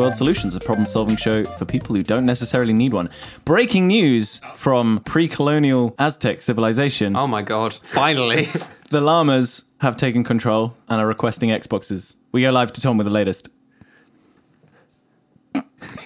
[0.00, 3.10] World Solutions, a problem solving show for people who don't necessarily need one.
[3.44, 7.74] Breaking news from pre colonial Aztec civilization Oh my god!
[7.74, 8.46] Finally,
[8.88, 12.16] the llamas have taken control and are requesting Xboxes.
[12.32, 13.50] We go live to Tom with the latest.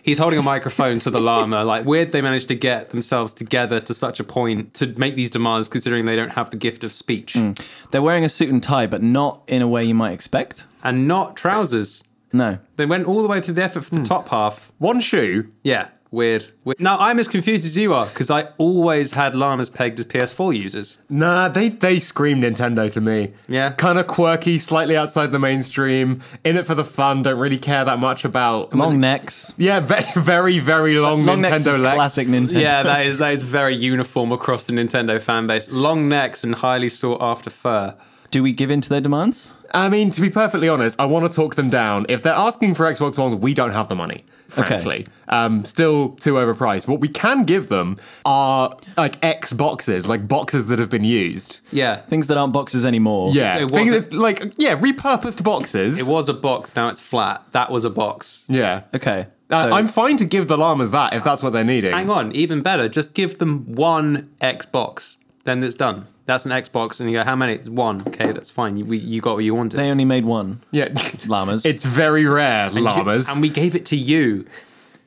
[0.03, 1.63] he's holding a microphone to the llama.
[1.63, 5.31] Like weird, they managed to get themselves together to such a point to make these
[5.31, 7.57] demands, considering they don't have the gift of speech mm.
[7.93, 10.67] They're wearing a suit and tie, but not in a way you might expect.
[10.83, 12.03] and not trousers.
[12.35, 12.59] No.
[12.75, 14.05] They went all the way through the effort for the hmm.
[14.05, 14.73] top half.
[14.79, 15.49] One shoe.
[15.63, 16.51] Yeah, weird.
[16.65, 16.81] weird.
[16.81, 20.61] Now I'm as confused as you are because I always had llamas pegged as PS4
[20.61, 21.03] users.
[21.09, 23.35] Nah, they they scream Nintendo to me.
[23.47, 23.71] Yeah.
[23.71, 26.23] Kind of quirky, slightly outside the mainstream.
[26.43, 27.23] In it for the fun.
[27.23, 29.55] Don't really care that much about Long necks.
[29.57, 31.95] Yeah, ve- very very long, Long necks Nintendo is legs.
[31.95, 32.61] classic Nintendo.
[32.61, 35.71] Yeah, that is that is very uniform across the Nintendo fan base.
[35.71, 37.95] Long necks and highly sought after fur.
[38.33, 39.53] Do we give in to their demands?
[39.75, 42.07] I mean, to be perfectly honest, I want to talk them down.
[42.09, 44.25] If they're asking for Xbox Ones, we don't have the money.
[44.49, 46.87] Frankly, um, still too overpriced.
[46.87, 51.61] What we can give them are like X boxes, like boxes that have been used.
[51.73, 53.31] Yeah, Things that aren't boxes anymore.
[53.33, 55.99] Yeah, It things wasn't- that- like yeah, repurposed boxes.
[55.99, 56.77] it was a box.
[56.77, 57.43] Now it's flat.
[57.53, 58.45] That was a box.
[58.49, 58.83] yeah.
[58.95, 59.27] Okay.
[59.51, 61.93] Uh, So- I'm fine to give the llamas that if that's what they're needing.
[61.93, 62.89] Hang on, even better.
[62.89, 65.17] Just give them one Xbox.
[65.45, 66.07] Then it's done.
[66.27, 67.53] That's an Xbox, and you go, how many?
[67.53, 68.03] It's one.
[68.09, 68.79] Okay, that's fine.
[68.79, 69.77] You, we, you got what you wanted.
[69.77, 70.63] they only made one.
[70.71, 70.89] Yeah,
[71.27, 71.67] Llamas.
[71.67, 73.29] It's very rare, llamas.
[73.31, 74.47] and we gave it to you.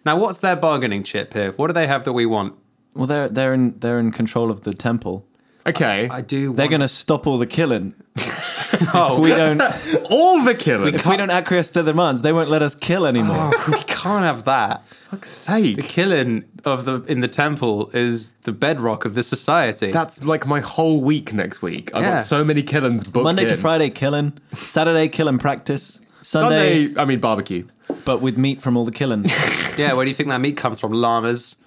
[0.05, 1.51] Now, what's their bargaining chip here?
[1.53, 2.53] What do they have that we want?
[2.93, 5.25] well, they're they're in they're in control of the temple.
[5.65, 6.53] okay, I do.
[6.53, 7.95] They're want- going to stop all the killing.
[8.93, 9.61] Oh, If we don't
[10.11, 10.93] all the killing.
[10.95, 13.51] if we don't acquiesce to their demands, they won't let us kill anymore.
[13.53, 14.85] Oh, we can't have that.
[14.87, 15.75] fuck's sake.
[15.77, 19.91] The killing of the in the temple is the bedrock of this society.
[19.91, 21.91] That's like my whole week next week.
[21.93, 22.09] I've Yeah.
[22.11, 23.57] got so many killings booked Monday to.
[23.57, 27.65] Friday killing, Saturday killing practice, Sunday, Sunday, I mean barbecue.
[28.05, 29.25] but with meat from all the killing.
[29.77, 30.91] yeah, where do you think that meat comes from?
[30.93, 31.57] Llamas.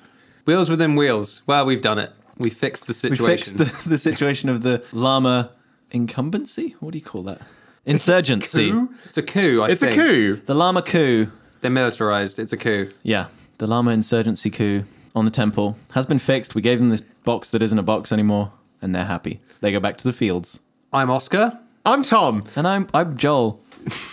[0.45, 1.43] Wheels within wheels.
[1.47, 2.11] Well, we've done it.
[2.39, 3.25] We fixed the situation.
[3.25, 5.51] we fixed the, the situation of the llama
[5.91, 6.75] incumbency.
[6.81, 7.41] What do you call that?
[7.87, 8.73] Insurgency.
[9.07, 9.63] It's a coup.
[9.63, 10.37] I It's a coup.
[10.47, 11.31] The llama coup.
[11.61, 12.39] They're militarized.
[12.39, 12.91] It's a coup.
[13.03, 13.27] Yeah,
[13.59, 14.85] the llama insurgency coup
[15.15, 16.55] on the temple has been fixed.
[16.55, 19.41] We gave them this box that isn't a box anymore, and they're happy.
[19.61, 20.61] They go back to the fields.
[20.93, 21.59] I'm Oscar.
[21.85, 22.45] I'm Tom.
[22.57, 23.61] And I'm I'm Joel.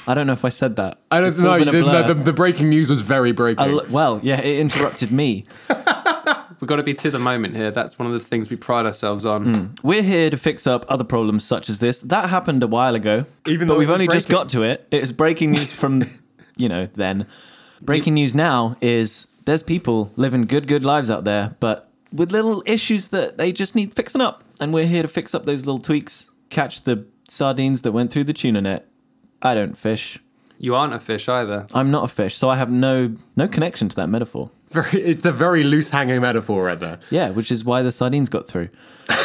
[0.07, 0.99] I don't know if I said that.
[1.11, 1.65] I don't It's all know.
[1.65, 2.07] been a The, blur.
[2.07, 3.67] the, the breaking news was very breaking.
[3.67, 5.43] I l- well, yeah, it interrupted me.
[6.59, 7.69] We've got to be to the moment here.
[7.71, 9.53] That's one of the things we pride ourselves on.
[9.53, 9.87] Hmm.
[9.87, 11.99] We're here to fix up other problems such as this.
[12.01, 14.63] That happened a while ago, Even but though we've it was only just got to
[14.63, 14.87] it.
[14.91, 16.03] It's breaking news from,
[16.57, 17.27] you know, then.
[17.81, 22.63] Breaking news now is there's people living good, good lives out there, but with little
[22.65, 25.79] issues that they just need fixing up, and we're here to fix up those little
[25.79, 26.29] tweaks.
[26.49, 28.87] Catch the sardines that went through the tuna net.
[29.41, 30.17] I don't fish.
[30.57, 31.67] You aren't a fish either.
[31.73, 34.49] I'm not a fish, so I have no no connection to that metaphor.
[34.71, 36.99] Very, it's a very loose hanging metaphor right there.
[37.09, 38.69] Yeah, which is why the sardines got through.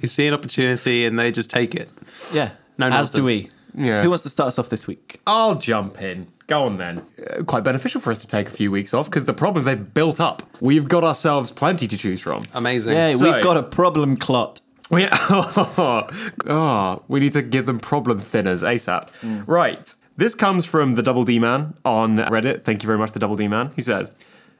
[0.00, 1.88] They see an opportunity and they just take it.
[2.32, 3.50] Yeah, No as do we.
[3.74, 4.02] Yeah.
[4.02, 5.20] Who wants to start us off this week?
[5.26, 6.28] I'll jump in.
[6.46, 7.02] Go on then.
[7.38, 9.92] Uh, quite beneficial for us to take a few weeks off because the problems they've
[9.94, 10.42] built up.
[10.60, 12.42] We've got ourselves plenty to choose from.
[12.54, 12.92] Amazing.
[12.92, 14.60] Yeah, So- we've got a problem clot.
[14.90, 19.08] We, oh, we need to give them problem thinners ASAP.
[19.48, 19.92] Right.
[20.16, 22.62] This comes from the Double D Man on Reddit.
[22.62, 23.70] Thank you very much, the Double D Man.
[23.76, 24.14] He says,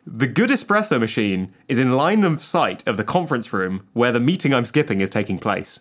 [0.06, 4.21] The good espresso machine is in line of sight of the conference room where the
[4.21, 5.81] meeting I'm skipping is taking place.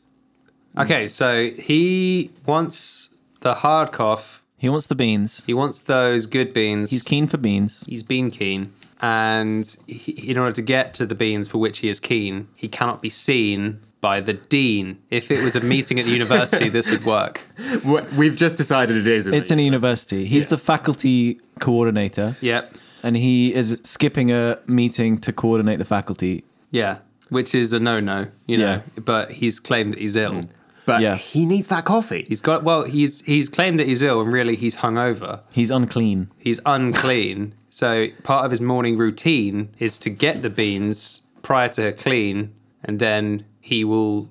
[0.78, 3.10] Okay, so he wants
[3.42, 4.44] the hard cough.
[4.58, 5.44] He wants the beans.
[5.46, 6.92] He wants those good beans.
[6.92, 7.86] He's keen for beans.
[7.86, 8.74] He's bean keen.
[9.02, 12.68] And he, in order to get to the beans for which he is keen, he
[12.68, 15.00] cannot be seen by the dean.
[15.10, 17.42] If it was a meeting at the university, this would work.
[17.84, 19.28] We- We've just decided it is.
[19.28, 20.26] It's in a university.
[20.26, 22.76] He's the faculty coordinator, Yep.
[23.04, 26.44] and he is skipping a meeting to coordinate the faculty.
[26.72, 27.00] Yeah.
[27.30, 28.82] Which is a no no, you know.
[28.96, 29.04] Yeah.
[29.04, 30.32] But he's claimed that he's ill.
[30.34, 30.50] Mm.
[30.86, 31.16] but yeah.
[31.16, 32.24] he needs that coffee.
[32.28, 35.42] He's got well, he's he's claimed that he's ill and really he's hungover.
[35.52, 36.30] He's unclean.
[36.38, 37.56] He's unclean.
[37.72, 42.54] so part of his morning routine is to get the beans prior to her clean,
[42.84, 44.30] and then he will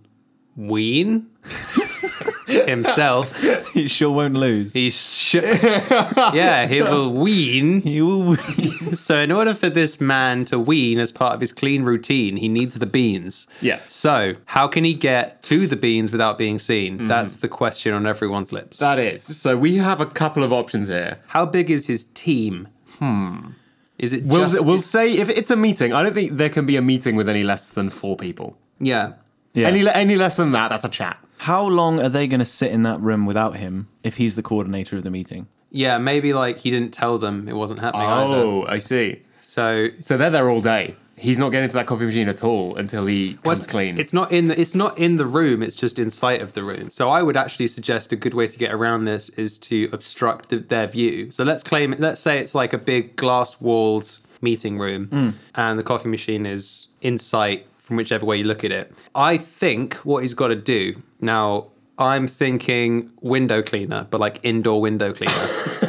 [0.57, 1.27] wean
[2.47, 3.43] himself.
[3.73, 4.73] He sure won't lose.
[4.73, 7.81] He sh- yeah, he will wean.
[7.85, 8.37] He will.
[8.37, 12.49] So in order for this man to wean as part of his clean routine, he
[12.49, 13.47] needs the beans.
[13.61, 13.81] Yeah.
[13.89, 17.07] So how can he get to the beans without being seen?
[17.09, 18.79] That's the question on everyone's lips.
[18.79, 19.23] That is.
[19.23, 21.19] So we have a couple of options here.
[21.29, 22.69] How big is his team?
[22.99, 23.51] Hmm.
[23.99, 26.67] Is it We'll, just we'll say if it's a meeting, I don't think there can
[26.67, 28.57] be a meeting with any less than four people.
[28.79, 29.15] yeah.
[29.55, 29.69] Yeah.
[29.69, 31.19] Any, any less than that, that's a chat.
[31.39, 34.43] How long are they going to sit in that room without him if he's the
[34.43, 35.47] coordinator of the meeting?
[35.71, 38.35] Yeah, maybe like he didn't tell them it wasn't happening either.
[38.35, 39.23] Oh, I see.
[39.41, 40.97] So So they're there all day.
[41.17, 43.99] He's not getting to that coffee machine at all until he Well, comes it's- clean.
[43.99, 45.63] It's not in the it's not in the room.
[45.63, 46.91] It's just in sight of the room.
[46.91, 50.49] So I would actually suggest a good way to get around this is to obstruct
[50.49, 51.31] the, their view.
[51.31, 55.33] So let's claim let's say it's like a big glass walled meeting room, mm.
[55.55, 58.93] and the coffee machine is in sight from whichever way you look at it.
[59.15, 61.69] I think what he's got to do now.
[61.97, 65.31] I'm thinking window cleaner, but like indoor window cleaner.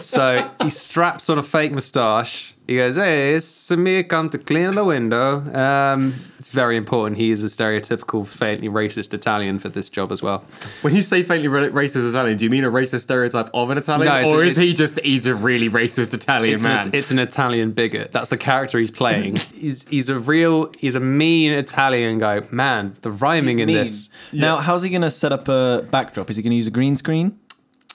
[0.00, 2.54] So he straps on a fake moustache.
[2.66, 7.16] He goes, "Hey, it's Samir come to clean the window." Um, it's very important.
[7.16, 10.44] He is a stereotypical, faintly racist Italian for this job as well.
[10.82, 13.78] when you say faintly ra- racist Italian, do you mean a racist stereotype of an
[13.78, 16.78] Italian, No, it's- or is he just he's a really racist Italian It's, man?
[16.78, 18.12] it's, it's an Italian bigot.
[18.12, 19.36] That's the character he's playing.
[19.54, 22.42] he's he's a real, he's a mean Italian guy.
[22.50, 23.76] Man, the rhyming in Mean.
[23.78, 24.10] this.
[24.32, 26.28] Now, how's he going to set up a backdrop?
[26.28, 27.38] Is he going to use a green screen?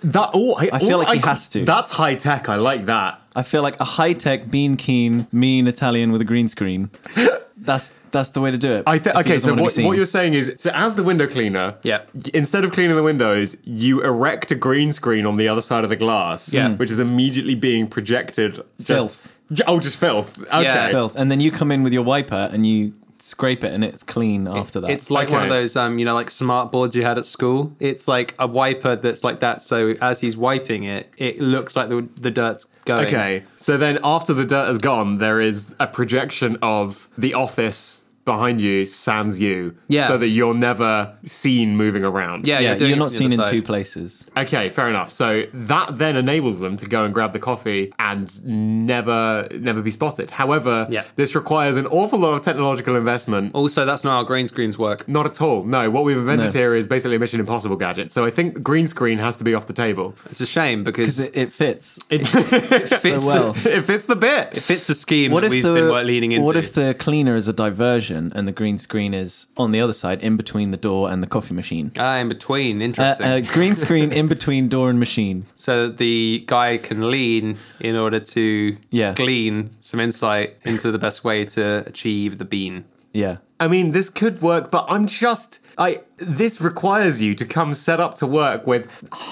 [0.04, 1.66] That, oh, I, I feel oh, like he ca- has to.
[1.66, 2.50] That's high tech.
[2.50, 3.22] I like that.
[3.36, 6.92] I feel like a high tech, bean keen, mean Italian with a green screen.
[7.56, 8.84] That's that's the way to do it.
[8.86, 11.28] I th- if he okay, so what, what you're saying is, so as the window
[11.28, 12.02] cleaner, Yeah.
[12.34, 15.90] instead of cleaning the windows, you erect a green screen on the other side of
[15.90, 16.74] the glass, Yeah.
[16.74, 18.56] which is immediately being projected.
[18.80, 19.34] Just, Filth.
[19.54, 20.38] J- oh, just filth.
[20.40, 20.64] Okay.
[20.64, 20.90] Yeah.
[20.90, 22.94] filth, and then you come in with your wiper and you
[23.24, 24.92] scrape it, and it's clean after that.
[24.92, 27.74] It's like one of those, um, you know, like smart boards you had at school.
[27.80, 29.62] It's like a wiper that's like that.
[29.62, 33.08] So as he's wiping it, it looks like the, the dirt's going.
[33.08, 38.03] Okay, so then after the dirt has gone, there is a projection of the office
[38.26, 40.08] behind you, sans you, Yeah.
[40.08, 42.48] so that you're never seen moving around.
[42.48, 44.24] Yeah, yeah, you're, you're not seen in other two places.
[44.38, 45.12] Okay, fair enough.
[45.12, 49.92] So that then enables them to go and grab the coffee and never never be
[49.92, 50.30] spotted.
[50.32, 51.04] However, Yeah.
[51.16, 53.54] this requires an awful lot of technological investment.
[53.54, 55.08] Also, that's not how green screens work.
[55.08, 55.64] Not at all.
[55.64, 56.60] No, what we've invented No.
[56.60, 58.12] here is basically a Mission Impossible gadget.
[58.12, 60.16] So I think green screen has to be off the table.
[60.30, 63.54] It's a shame because Because it, it fits it, so fits well.
[63.54, 64.50] the, it fits the bit.
[64.54, 66.46] it fits the scheme What that if we've the been wo- leaning into.
[66.46, 69.94] what if the cleaner is a diversion and the green screen is on the other
[69.94, 71.92] side, in between the door and the coffee machine?
[72.00, 73.26] ah, in between, Uh, interesting.
[73.28, 75.46] a green screen in between door and machine.
[75.56, 79.14] so the guy can lean in order to Yeah.
[79.14, 82.86] glean some insight into the best way to achieve the bean.
[83.14, 83.38] Yeah.
[83.60, 86.02] I mean, this could work, but I'm just I.
[86.18, 88.88] This requires you to come set up to work with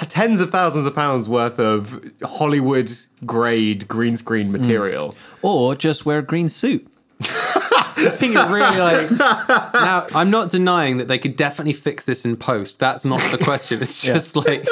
[0.07, 2.91] tens of thousands of pounds worth of Hollywood
[3.25, 5.15] grade green screen material.
[5.41, 6.87] Or just wear a green suit.
[8.05, 9.11] I think it really like.
[9.73, 12.79] now, I'm not denying that they could definitely fix this in post.
[12.79, 13.81] That's not the question.
[13.81, 14.67] It's just like,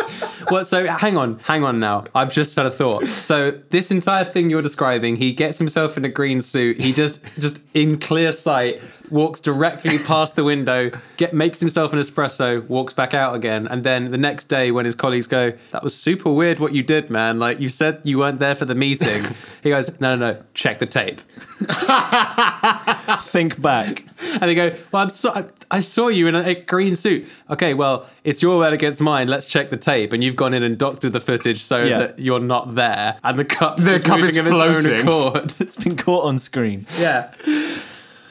[0.49, 2.05] well, so hang on, hang on now.
[2.13, 3.07] I've just had a thought.
[3.07, 6.79] So this entire thing you're describing, he gets himself in a green suit.
[6.79, 8.81] He just, just in clear sight,
[9.11, 13.83] walks directly past the window, get makes himself an espresso, walks back out again, and
[13.83, 17.09] then the next day when his colleagues go, "That was super weird what you did,
[17.09, 17.39] man.
[17.39, 19.23] Like you said you weren't there for the meeting."
[19.63, 20.43] he goes, "No, no, no.
[20.53, 21.21] Check the tape."
[23.19, 24.05] Think back.
[24.33, 27.27] And they go, "Well, I'm so, I, I saw you in a, a green suit.
[27.49, 29.27] Okay, well, it's your word against mine.
[29.27, 31.99] Let's check the tape." And you've gone in and doctored the footage so Yeah.
[31.99, 35.49] that you're not there, and the cup's The cup is of its own floating.
[35.69, 36.85] It's been caught on screen.
[36.99, 37.31] yeah.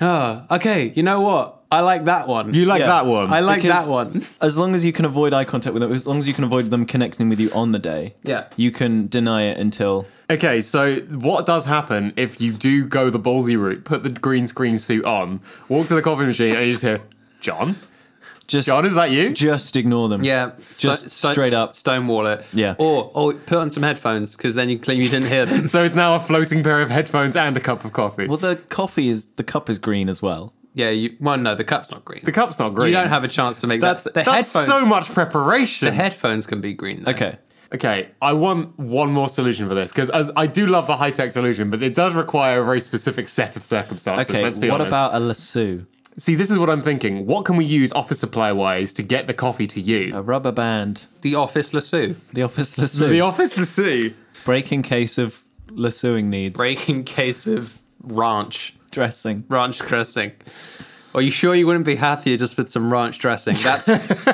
[0.00, 0.92] Oh, okay.
[0.94, 1.54] You know what?
[1.70, 2.54] I like that one.
[2.54, 2.86] You like Yeah.
[2.86, 3.30] that one?
[3.30, 4.22] I like Because- that one.
[4.40, 6.44] As long as you can avoid eye contact with them, as long as you can
[6.44, 8.44] avoid them connecting with you on the day, Yeah.
[8.56, 10.06] you can deny it until.
[10.30, 14.46] Okay, so what does happen if you do go the ballsy route, put the green
[14.46, 17.00] screen suit on, walk to the coffee machine, and you just hear,
[17.42, 17.76] John?
[18.48, 19.32] Just, John, is that you?
[19.34, 20.24] just ignore them.
[20.24, 21.74] Yeah, Just straight up.
[21.74, 22.44] stonewall it.
[22.52, 22.74] Yeah.
[22.78, 25.66] or or put on some headphones because then you claim you didn't hear them.
[25.74, 28.26] So it's now a floating pair of headphones and a cup of coffee.
[28.26, 30.54] Well, the coffee is the cup is green as well.
[30.72, 31.14] yeah, you.
[31.20, 32.22] Well, no, the cup's not green.
[32.24, 32.88] the cup's not green.
[32.88, 34.14] you don't have a chance to make That's, that.
[34.14, 35.84] The that's so much preparation.
[35.86, 37.02] the headphones can be green.
[37.04, 37.10] Though.
[37.12, 37.38] Okay.
[37.74, 41.32] Okay, I want one more solution for this because I do love the high tech
[41.32, 44.30] solution, but it does require a very specific set of circumstances.
[44.30, 44.42] Okay.
[44.42, 44.88] let's be What honest.
[44.88, 45.84] about a lasso?
[46.18, 47.26] See, this is what I'm thinking.
[47.26, 50.16] What can we use office supply wise to get the coffee to you?
[50.16, 51.06] A rubber band.
[51.22, 52.16] The office lasso.
[52.32, 53.06] The office lasso.
[53.06, 53.84] the office lasso.
[53.84, 54.14] see.
[54.44, 56.56] Break in case of lassoing needs.
[56.56, 58.74] Breaking case of ranch.
[58.90, 59.44] dressing.
[59.48, 60.32] Ranch dressing.
[61.14, 63.54] Are you sure you wouldn't be happier just with some ranch dressing?
[63.62, 63.86] That's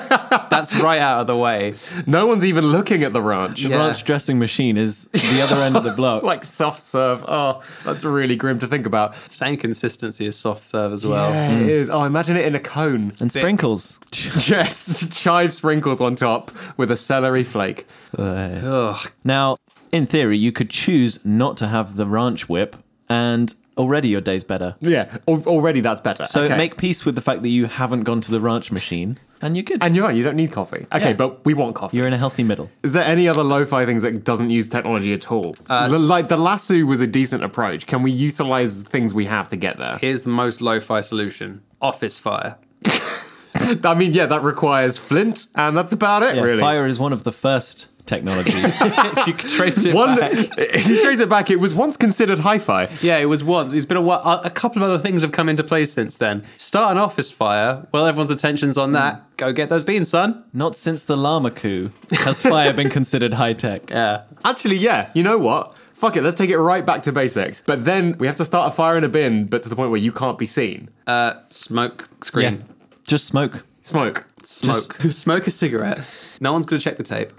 [0.51, 1.75] that's right out of the way.
[2.07, 3.63] No one's even looking at the ranch.
[3.63, 3.77] The Yeah.
[3.87, 6.23] ranch dressing machine is the other end of the block.
[6.35, 7.25] Like soft serve.
[7.29, 9.15] Oh, that's really grim to think about.
[9.31, 11.31] Same consistency as soft serve as well.
[11.31, 11.63] Yeah, hmm.
[11.65, 11.91] it is.
[11.91, 13.13] Oh, imagine it in a cone.
[13.21, 13.99] and sprinkles.
[14.49, 17.87] Yes, chive sprinkles on top with a celery flake.
[18.17, 19.11] Uh, Ugh.
[19.25, 19.57] Now,
[19.91, 22.77] in theory, you could choose not to have the ranch whip
[23.09, 24.77] and already your day's better.
[24.81, 26.25] Yeah, al- already that's better.
[26.27, 26.57] So Okay.
[26.57, 29.65] make peace with the fact that you haven't gone to the ranch machine, and you're
[29.65, 29.79] good.
[29.83, 30.87] And you're right, you don't need coffee.
[30.93, 31.13] Okay, Yeah.
[31.15, 31.97] but we want coffee.
[31.97, 32.71] you're in a healthy middle.
[32.83, 35.55] Is there any other lo-fi things that doesn't use technology at all?
[35.69, 37.87] Uh, the, like the lasso was a decent approach.
[37.87, 39.99] Can we utilize things we have to get there?
[40.01, 42.57] Here's the most lo-fi solution: office fire.
[43.85, 46.61] I mean, yeah, that requires flint, and that's about it, Yeah, really.
[46.61, 48.55] Fire is one of the first technologies.
[48.83, 50.33] if you could trace it One, back.
[50.59, 52.89] if you trace it back, it was once considered hi-fi.
[53.01, 53.73] Yeah, it was once.
[53.73, 54.21] It's been a while.
[54.21, 56.45] A a couple of other things have come into play since then.
[56.57, 57.87] Start an office fire.
[57.93, 59.23] Well, everyone's attention's on that.
[59.37, 60.45] Go get those beans, son.
[60.53, 63.91] Not since the llama coup has fire been considered high tech.
[63.91, 64.23] Yeah.
[64.45, 65.75] Actually, yeah, you know what?
[65.95, 67.61] Fuck it, let's take it right back to basics.
[67.61, 69.91] But then we have to start a fire in a bin, but to the point
[69.91, 70.91] where you can't be seen.
[71.07, 72.65] Uh, smoke screen.
[73.05, 73.63] just smoke.
[73.85, 74.25] Smoke.
[74.43, 74.95] Smoke.
[75.11, 76.39] Smoke a cigarette.
[76.41, 77.33] No one's gonna check the tape.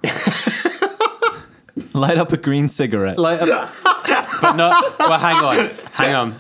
[1.93, 3.17] Light up a green cigarette.
[3.17, 3.69] Light up,
[4.41, 4.99] but not.
[4.99, 6.35] Well, hang on, hang on.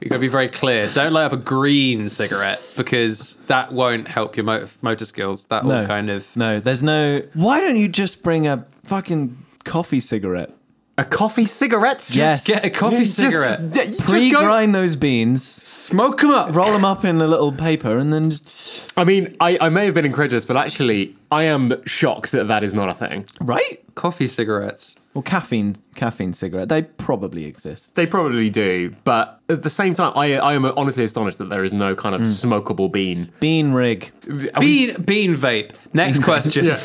[0.00, 0.88] You gotta be very clear.
[0.94, 5.44] Don't light up a green cigarette because that won't help your motor, motor skills.
[5.46, 6.34] That will no, kind of.
[6.34, 6.58] no.
[6.58, 7.22] There's no.
[7.34, 10.50] Why don't you just bring a fucking coffee cigarette?
[10.98, 11.98] A coffee cigarette?
[11.98, 12.46] Just Yes.
[12.46, 13.60] Get a coffee Just- cigarette.
[13.72, 16.54] yeah, you just go- Pre-grind those beans, Smoke them up.
[16.54, 19.84] roll them up in a little paper, and then just, I mean, I, I may
[19.86, 23.26] have been incredulous, but actually, I am shocked that that is not a thing.
[23.40, 23.80] right.
[23.94, 24.96] Coffee cigarettes.
[25.18, 26.68] Well, caffeine, caffeine cigarette.
[26.68, 27.96] They probably exist.
[27.96, 31.64] They probably do, but at the same time, I, I am honestly astonished that there
[31.64, 33.32] is no kind of smokable bean.
[33.40, 34.12] Bean rig.
[34.54, 35.72] Are we- Bean bean vape.
[35.92, 36.66] Next question.
[36.66, 36.80] Yeah.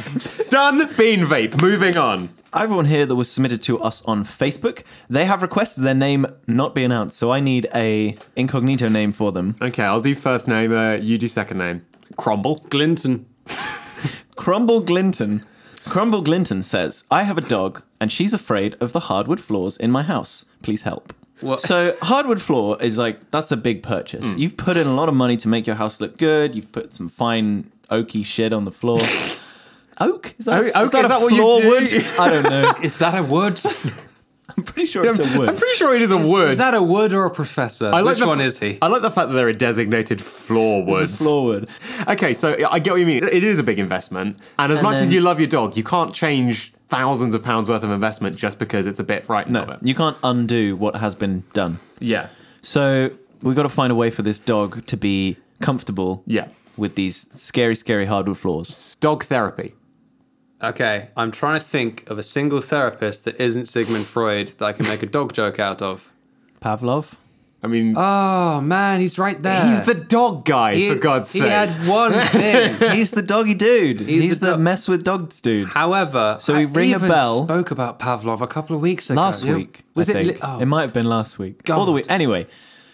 [0.50, 0.80] Done.
[0.98, 1.62] Bean vape.
[1.62, 2.30] Moving on.
[2.56, 6.74] Everyone here that was submitted to us on Facebook, they have requested their name not
[6.74, 9.56] be announced, so I need a incognito name for them.
[9.62, 10.72] Okay, I'll do first name.
[10.74, 11.86] Uh, you do second name.
[12.18, 12.66] Crumble.
[12.72, 13.28] Glinton.
[14.36, 15.44] Crumble Glinton.
[15.86, 19.92] Crumble Glinton says, I have a dog and she's afraid of the hardwood floors in
[19.92, 20.46] my house.
[20.62, 21.14] Please help.
[21.42, 21.62] What?
[21.62, 24.26] So, hardwood floor is like, that's a big purchase.
[24.26, 24.38] Hmm.
[24.38, 26.56] You've put in a lot of money to make your house look good.
[26.56, 29.02] You've put some fine oaky shit on the floor.
[30.00, 30.34] Oak?
[30.40, 31.68] Is that, Oh, is oak, that is a that what you floor do?
[31.70, 31.88] wood?
[32.20, 32.74] I don't know.
[32.82, 33.60] Is that a wood?
[34.58, 35.50] I'm pretty sure it's a wood.
[35.50, 36.50] I'm pretty sure it is a word.
[36.52, 37.88] Is that a wood or a professor?
[37.88, 38.78] I like Which the- one is he?
[38.82, 41.70] I like the fact that there are a designated floor It's a floor wood.
[42.08, 43.24] Okay, so I get what you mean.
[43.24, 45.78] It is a big investment, and as And much then- as you love your dog,
[45.78, 49.58] you can't change thousands of pounds worth of investment just because it's a bit frightened
[49.58, 49.80] of No, it.
[49.82, 51.80] you can't undo what has been done.
[52.00, 52.28] Yeah,
[52.62, 53.10] So,
[53.42, 56.48] we've got to find a way for this dog to be comfortable yeah.
[56.78, 58.96] with these scary, scary hardwood floors.
[59.00, 59.74] Dog therapy.
[60.62, 64.72] Okay, I'm trying to think of a single therapist that isn't Sigmund Freud that I
[64.74, 66.12] can make a dog joke out of.
[66.62, 67.16] Pavlov?
[67.62, 69.66] I mean, Oh man, he's right there.
[69.66, 71.44] he's the dog guy He- for God's sake.
[71.44, 72.92] he had one thing.
[72.92, 74.02] He's the doggy dude.
[74.02, 75.70] He's, the the, dog- mess with dogs dude.
[75.70, 77.44] However, So we I ring a even bell.
[77.46, 79.20] Spoke about Pavlov a couple of weeks ago.
[79.22, 79.54] Last Yeah.
[79.56, 80.16] week, was I it?
[80.16, 80.28] think.
[80.34, 80.60] li- oh.
[80.60, 81.60] It might have been last week.
[81.62, 81.94] Or the God.
[81.94, 82.06] week.
[82.10, 82.48] Anyway,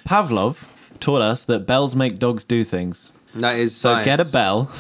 [0.08, 0.68] Pavlov
[1.00, 3.12] taught us that bells make dogs do things.
[3.36, 4.06] that is So science.
[4.06, 4.72] get a bell.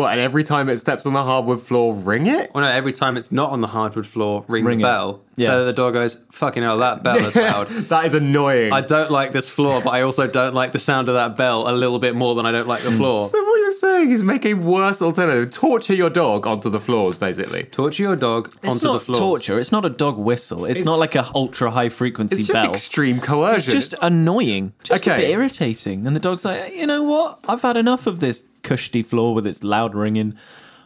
[0.00, 0.12] What?
[0.12, 2.50] And every time it steps on the hardwood floor, ring it.
[2.54, 4.82] Well, no, every time it's not on the hardwood floor, ring, Ring it.
[4.82, 5.20] the bell.
[5.36, 5.46] Yeah.
[5.46, 8.72] So the dog goes, "Fucking hell, that bell is loud." that is annoying.
[8.72, 11.68] I don't like this floor, but I also don't like the sound of that bell
[11.70, 13.26] a little bit more than I don't like the floor.
[13.26, 15.52] so what you're saying is make a worse alternative.
[15.52, 17.64] Torture your dog onto the floors, basically.
[17.64, 19.16] Torture your dog It's onto not the floor.
[19.36, 19.60] torture.
[19.60, 20.64] It's not a dog whistle.
[20.64, 22.38] It's, It's- not like a ultra high frequency bell.
[22.40, 22.70] It's just bell.
[22.70, 24.72] extreme it's just annoying.
[24.82, 25.20] Just a Okay.
[25.22, 26.06] bit irritating.
[26.06, 27.38] And the dog's like, you know what?
[27.48, 30.34] I've had enough of this cushy floor with its loud ringing.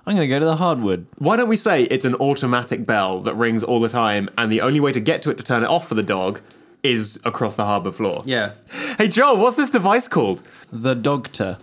[0.06, 1.06] I'm going to go to the hardwood.
[1.16, 4.60] Why don't we say it's an automatic bell that rings all the time, and the
[4.60, 6.40] only way to get to it to turn it off for the dog
[6.82, 8.20] is across the harbour floor?
[8.26, 8.50] Yeah.
[8.98, 10.42] Hey Joel, what's this device called?
[10.70, 11.58] The dogter.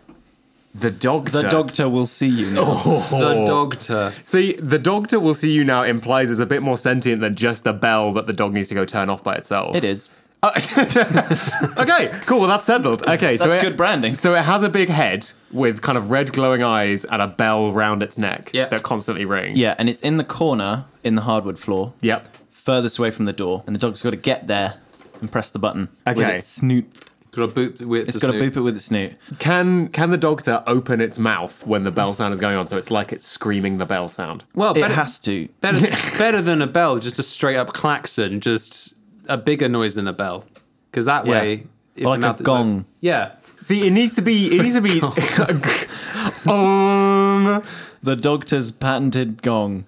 [0.74, 1.32] The dogter.
[1.32, 2.62] The doctor will see you now.
[2.86, 3.08] Oh.
[3.10, 4.14] The doctor.
[4.24, 7.68] See, the dogter will see you now implies it's a bit more sentient than just
[7.68, 9.76] a bell that the dog needs to go turn off by itself.
[9.76, 10.08] It is.
[10.44, 10.52] Uh,
[11.78, 12.40] okay, cool.
[12.40, 13.04] Well, that's settled.
[13.08, 14.16] Okay, so That's it, good branding.
[14.16, 17.72] So it has a big head with kind of red glowing eyes and a bell
[17.72, 18.68] round its neck Yeah.
[18.70, 19.58] that constantly rings.
[19.58, 22.28] Yeah, and it's in the corner in the hardwood floor, Yep.
[22.50, 24.76] furthest away from the door, and the dog's got to get there
[25.20, 25.90] and press the button.
[26.08, 26.38] With Okay.
[26.38, 26.88] its snoot.
[27.34, 28.54] Got to boop with It's the got to snoot.
[28.54, 29.14] boop it with its snoot.
[29.40, 32.78] Can can the doctor open its mouth when the bell sound is going on, so
[32.78, 34.44] it's like it's screaming the bell sound?
[34.54, 35.48] Well, It better, has to.
[35.62, 35.80] better,
[36.18, 38.94] better than a bell, just a straight up klaxon, just
[39.30, 40.44] a bigger noise than a bell.
[40.92, 41.32] Because that Yeah.
[41.32, 42.60] way, if Or like the a mouth is gong.
[42.72, 43.32] open- yeah.
[43.62, 44.58] See, it needs to be.
[44.58, 45.00] It needs to be.
[46.52, 47.64] um,
[48.04, 49.86] The doctor's patented gong.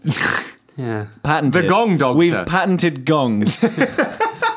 [0.77, 1.07] Yeah.
[1.23, 1.63] Patented.
[1.63, 2.17] The gong doctor.
[2.17, 3.63] We've patented gongs.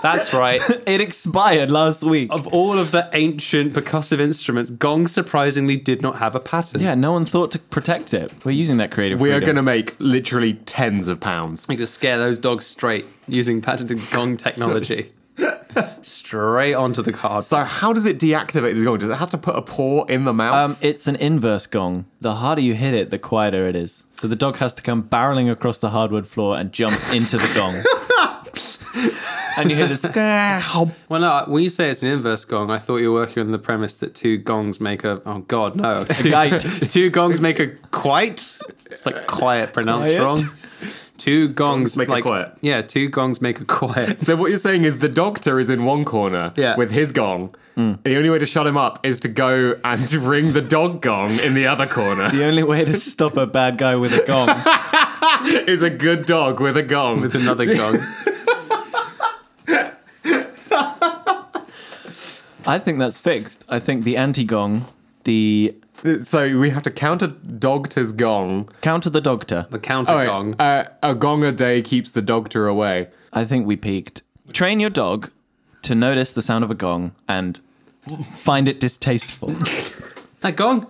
[0.07, 0.61] That's right.
[0.87, 2.31] it expired last week.
[2.33, 6.81] of all of the ancient percussive instruments, gong surprisingly did not have a pattern.
[6.81, 8.33] Yeah, no one thought to protect it.
[8.45, 9.47] We're using that creative we are freedom.
[9.47, 11.67] going to make literally tens of pounds.
[11.69, 15.13] You could scare those dogs straight using patented gong technology.
[16.03, 17.43] straight onto the card.
[17.43, 18.99] So how does it deactivate this gong?
[18.99, 20.71] Does it have to put a paw in the mouth?
[20.71, 22.07] Um, it's an inverse gong.
[22.21, 24.05] The harder you hit it, the quieter it is.
[24.13, 27.53] So the dog has to come barreling across the hardwood floor and jump into the
[27.57, 27.83] gong.
[29.61, 30.05] and you hear this.
[31.09, 33.51] Well, no, when you say it's an inverse gong, I thought you were working on
[33.53, 35.21] the premise that two gongs make a.
[35.27, 36.05] Oh God, no!
[36.11, 38.59] Two, two gongs make a quite.
[38.91, 40.23] It's like quiet pronounced Quiet?
[40.23, 40.45] wrong.
[41.19, 42.53] Two gongs, make a like, quiet.
[42.61, 44.21] Yeah, two gongs make a quiet.
[44.21, 46.77] so what you're saying is the doctor is in one corner Yeah.
[46.77, 47.55] with his gong.
[47.75, 51.03] And the only way to shut him up is to go and ring the dog
[51.03, 52.31] gong in the other corner.
[52.31, 54.49] The only way to stop a bad guy with a gong.
[55.69, 57.21] is a good dog with a gong.
[57.23, 57.99] with another gong.
[62.67, 63.65] I think that's fixed.
[63.69, 64.85] I think the anti gong,
[65.25, 65.75] the
[66.25, 68.69] so we have to counter a dog to's gong.
[68.83, 69.67] counter the doctor.
[69.71, 70.55] The counter Oh, wait, gong.
[70.61, 73.09] uh, a gong a day keeps the doctor away.
[73.33, 74.23] I think we peaked.
[74.53, 75.31] Train your dog
[75.83, 77.61] to notice the sound of a gong and
[78.25, 79.53] find it distasteful.
[80.41, 80.87] That gong?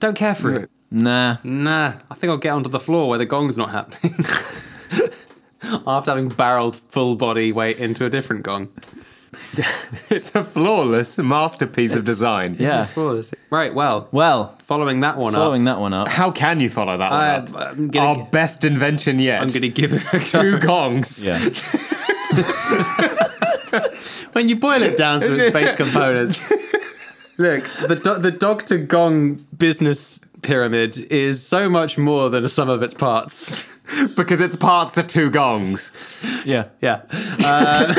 [0.00, 0.70] Don't care for it.
[0.90, 1.38] nah.
[1.42, 4.14] Nah, I think I'll get onto the floor where the gong's not happening.
[5.86, 8.68] After having barreled full body weight into a different gong.
[10.10, 12.56] It's a flawless masterpiece of design.
[12.58, 12.82] Yeah.
[12.82, 13.30] It's flawless.
[13.50, 16.08] Right, well, Well, following that one following that one up.
[16.08, 17.68] How can you follow that one up?
[17.70, 19.40] I'm gonna- Our best invention yet.
[19.40, 20.66] I'm going to give it a Two go.
[20.66, 21.26] gongs.
[21.26, 21.38] Yeah.
[24.32, 26.40] When you boil it down to its base components,
[27.38, 28.78] look, the, do- the Dr.
[28.78, 33.66] Gong business pyramid is so much more than a sum of its parts.
[34.16, 35.92] Because its parts are two gongs.
[36.46, 36.68] Yeah.
[36.80, 37.02] Yeah.
[37.44, 37.94] Uh,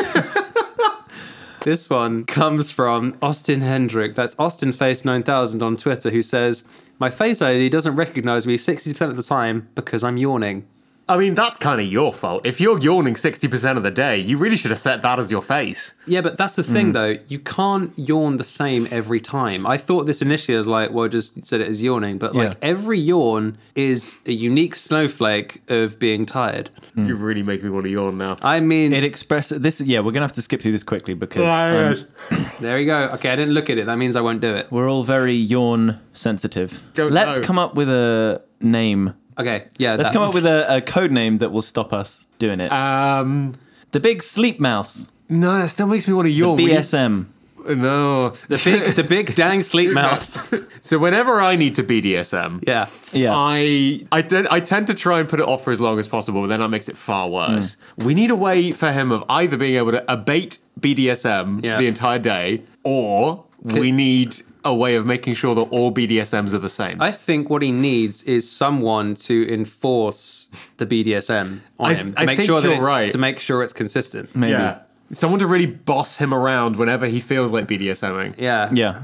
[1.63, 4.15] this one comes from Austin Hendrick.
[4.15, 6.63] That's Austin Face 9000 on Twitter, who says,
[7.00, 10.67] My Face ID doesn't recognize me 60% of the time because I'm yawning.
[11.09, 12.45] I mean, that's kind of your fault.
[12.45, 15.41] If you're yawning 60% of the day, you really should have set that as your
[15.41, 15.93] face.
[16.07, 17.15] Yeah, but that's the thing, though.
[17.27, 19.67] You can't yawn the same every time.
[19.67, 22.19] I thought this initially was like, well, just said it as yawning.
[22.19, 22.57] But like Yeah.
[22.61, 26.69] every yawn is a unique snowflake of being tired.
[26.95, 28.37] You really make me want to yawn now.
[28.43, 29.81] I mean, It expresses this.
[29.81, 33.09] Yeah, we're gonna have to skip through this quickly because um, there you go.
[33.15, 33.87] Okay, I didn't look at it.
[33.87, 34.67] That means I won't do it.
[34.71, 36.83] we're all very yawn sensitive.
[36.93, 37.45] Don't Let's know.
[37.45, 39.15] come up with a name.
[39.39, 39.91] Okay, yeah.
[39.96, 42.72] Let's that- come up with a, a code name that will stop us doing it.
[42.72, 43.56] Um,
[43.91, 45.10] the big sleep mouth.
[45.30, 46.58] no, that still makes me want to yawn.
[46.58, 47.26] Need- BSM.
[47.65, 48.32] No.
[48.50, 50.30] the big, the big dang sleep mouth.
[50.84, 52.88] So whenever I need to BDSM, Yeah.
[53.13, 53.32] Yeah.
[53.34, 56.10] I I, tend, I tend to try and put it off for as long as
[56.10, 57.78] possible, but then that makes it far worse.
[57.98, 61.78] We need a way for him of either being able to abate BDSM Yeah.
[61.78, 66.58] the entire day, or we need a way of making sure that all BDSMs are
[66.60, 67.02] the same.
[67.02, 70.47] I think what he needs is someone to enforce
[70.78, 73.12] the BDSM on I- him to I make think sure that you're it's, right.
[73.12, 74.36] to make sure it's consistent.
[74.36, 74.52] Maybe.
[74.54, 74.80] yeah.
[75.12, 78.36] Someone to really boss him around whenever he feels like BDSMing.
[78.38, 78.69] Yeah.
[78.71, 79.04] Yeah.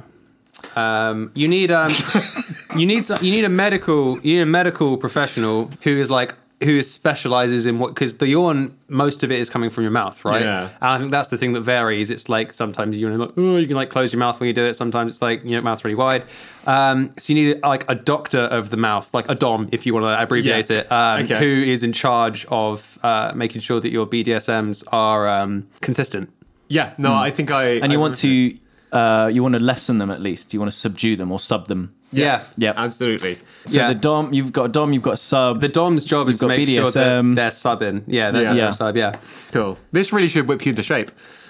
[0.75, 1.91] Um, you need um,
[2.75, 6.35] you need some- you need a medical you need a medical professional who is like
[6.61, 10.25] who specializes in what because the yawn most of it is coming from your mouth,
[10.25, 10.41] right?
[10.41, 10.63] Yeah.
[10.81, 12.11] And I think that's the thing that varies.
[12.11, 14.65] It's like sometimes you like oh you can like close your mouth when you do
[14.65, 14.73] it.
[14.75, 16.23] Sometimes it's like you know mouth's really wide.
[16.67, 19.93] Um, so you need like a doctor of the mouth, like a dom if you
[19.93, 20.79] want to abbreviate Yeah.
[20.79, 21.39] it, um, Okay.
[21.39, 26.29] who is in charge of uh, making sure that your BDSMs are um, consistent.
[26.67, 27.63] Yeah, no, I think I.
[27.81, 28.57] And I you want to
[28.91, 30.53] uh, you want to lessen them at least.
[30.53, 31.95] You want to subdue them or sub them.
[32.11, 32.43] Yeah.
[32.57, 32.73] Yeah.
[32.75, 33.37] Absolutely.
[33.65, 33.89] So Yeah.
[33.89, 35.61] the dom, you've got a dom, you've got a sub.
[35.61, 38.03] The dom's job is to got make sure that they're subbing.
[38.07, 38.53] Yeah, they're, Yeah.
[38.53, 38.71] they're Yeah.
[38.71, 38.97] sub.
[38.97, 39.15] Yeah.
[39.51, 39.77] Cool.
[39.91, 41.11] This really should whip you into shape.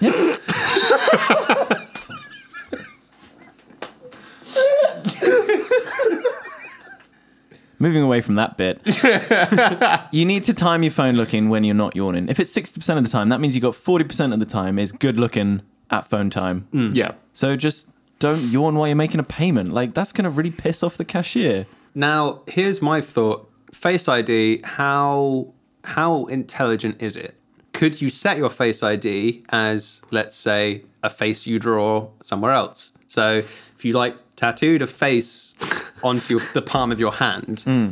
[7.78, 8.78] Moving away from that bit,
[10.12, 12.28] you need to time your phone looking when you're not yawning.
[12.28, 14.92] If it's 60% of the time, that means you've got 40% of the time is
[14.92, 16.68] good looking at phone time.
[16.74, 16.94] Mm.
[16.94, 17.12] Yeah.
[17.32, 17.88] So just
[18.20, 19.72] don't yawn while you're making a payment.
[19.72, 21.66] Like, that's going to really piss off the cashier.
[21.94, 24.60] Now, here's my thought: Face ID.
[24.62, 25.52] How
[25.82, 27.34] how intelligent is it?
[27.72, 32.92] Could you set your Face ID as, let's say, a face you draw somewhere else?
[33.06, 35.54] So if you like tattooed a face
[36.02, 37.60] onto your, the palm of your hand.
[37.60, 37.90] Hmm.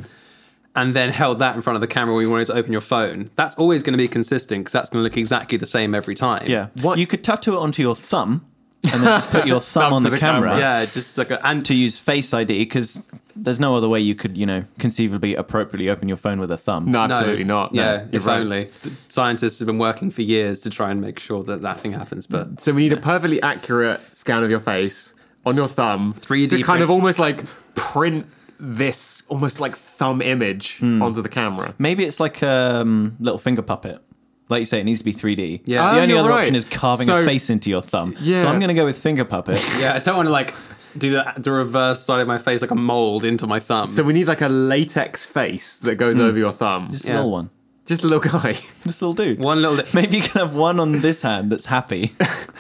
[0.75, 2.81] And then held that in front of the camera when you wanted to open your
[2.83, 3.31] phone.
[3.35, 6.15] That's always going to be consistent because that's going to look exactly the same every
[6.15, 6.47] time.
[6.47, 6.69] Yeah.
[6.83, 8.47] What- You could tattoo it onto your thumb
[8.85, 10.51] and then just put your thumb Thumb on the, the camera.
[10.51, 10.61] camera.
[10.61, 13.03] Yeah, just like a, and To use Face ID because
[13.37, 16.57] there's no other way you could, you know, conceivably appropriately open your phone with a
[16.57, 16.87] thumb.
[16.87, 17.73] No, No, absolutely not.
[17.75, 18.41] No, Yeah, you're if right.
[18.41, 18.71] only.
[19.09, 22.27] Scientists have been working for years to try and make sure that that thing happens,
[22.27, 25.15] but So we need a perfectly accurate scan of your face
[25.47, 26.15] on your thumb.
[26.15, 26.83] 3D to kind print.
[26.83, 28.27] of almost like print
[28.61, 31.75] this almost like thumb image onto the camera.
[31.79, 34.03] Maybe it's like a um, little finger puppet.
[34.49, 35.63] Like you say, it needs to be 3D.
[35.67, 35.83] Yeah.
[35.93, 36.41] The Oh, only you're other right.
[36.41, 38.15] option is carving So- a face into your thumb.
[38.21, 38.43] Yeah.
[38.43, 39.63] So I'm going to go with finger puppet.
[39.81, 40.55] Yeah, I don't want to like
[40.97, 43.87] do the, the reverse side of my face like a mold into my thumb.
[43.87, 46.23] So we need like a latex face that goes mm.
[46.23, 46.89] over your thumb.
[46.91, 47.13] Just Yeah.
[47.13, 47.51] a little one.
[47.87, 48.53] Just a little guy.
[48.85, 49.39] Just a little dude.
[49.39, 49.83] one little.
[49.95, 52.13] Maybe you can have one on this hand that's happy,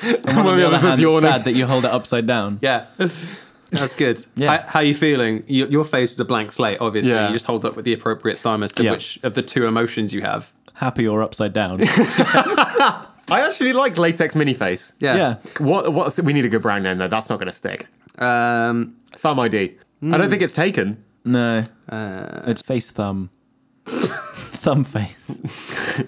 [0.02, 1.20] and one One on the other hand that's yawning.
[1.20, 2.58] sad that you hold it upside down.
[2.62, 2.86] Yeah.
[3.70, 4.24] That's good.
[4.36, 4.58] Yeah.
[4.62, 5.44] How, how you feeling?
[5.46, 7.12] Your, your face is a blank slate, obviously.
[7.12, 7.28] Yeah.
[7.28, 8.92] You just hold up with the appropriate thumb as to Yeah.
[8.92, 10.52] which of the two emotions you have.
[10.78, 11.78] Happy or upside down.
[13.30, 14.92] I actually like latex mini face.
[15.00, 15.16] Yeah.
[15.16, 15.34] yeah.
[15.58, 15.92] What?
[15.92, 16.18] What?
[16.20, 17.08] We need a good brand name though.
[17.08, 17.86] That's not going to stick.
[18.18, 19.76] Um, Thumb ID.
[20.02, 21.02] I don't think it's taken.
[21.24, 23.30] No, uh, it's face thumb.
[23.86, 26.00] thumb face.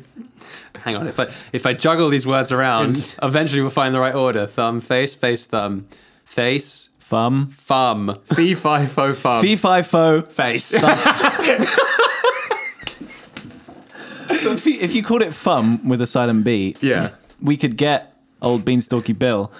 [0.85, 1.09] hang on.
[1.09, 4.47] If I if I juggle these words around, eventually we'll find the right order.
[4.47, 5.89] Thumb, face, face, thumb,
[6.25, 7.51] face, Thumb.
[7.53, 9.43] thumb, Fee fi fo fum.
[9.43, 10.23] Fee fi fo.
[10.23, 10.77] face.
[14.61, 17.11] If you, if you called it thumb with a silent B, Yeah.
[17.41, 19.51] we could get old Beanstalky Bill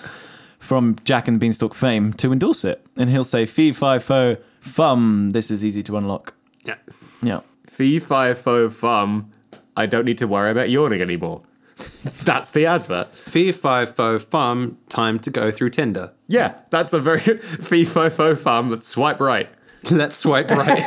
[0.59, 5.31] from Jack and Beanstalk fame to endorse it, and he'll say fee fi fo fum.
[5.31, 6.35] This is easy to unlock.
[6.67, 6.75] yeah.
[7.23, 7.41] Yeah.
[7.67, 9.31] Fee fi fo fum.
[9.75, 11.41] I don't need to worry about yawning anymore.
[12.25, 13.15] That's the advert.
[13.15, 14.77] Fee fi fo fum.
[14.91, 16.13] Time to go through Tinder.
[16.29, 18.69] Yeah, that's a very good fee fi fo fum.
[18.69, 19.49] Let's swipe right.
[19.91, 20.87] Let's swipe right.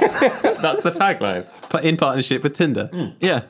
[0.61, 1.47] That's the tagline.
[1.71, 2.91] but in partnership with Tinder.
[3.19, 3.41] Yeah.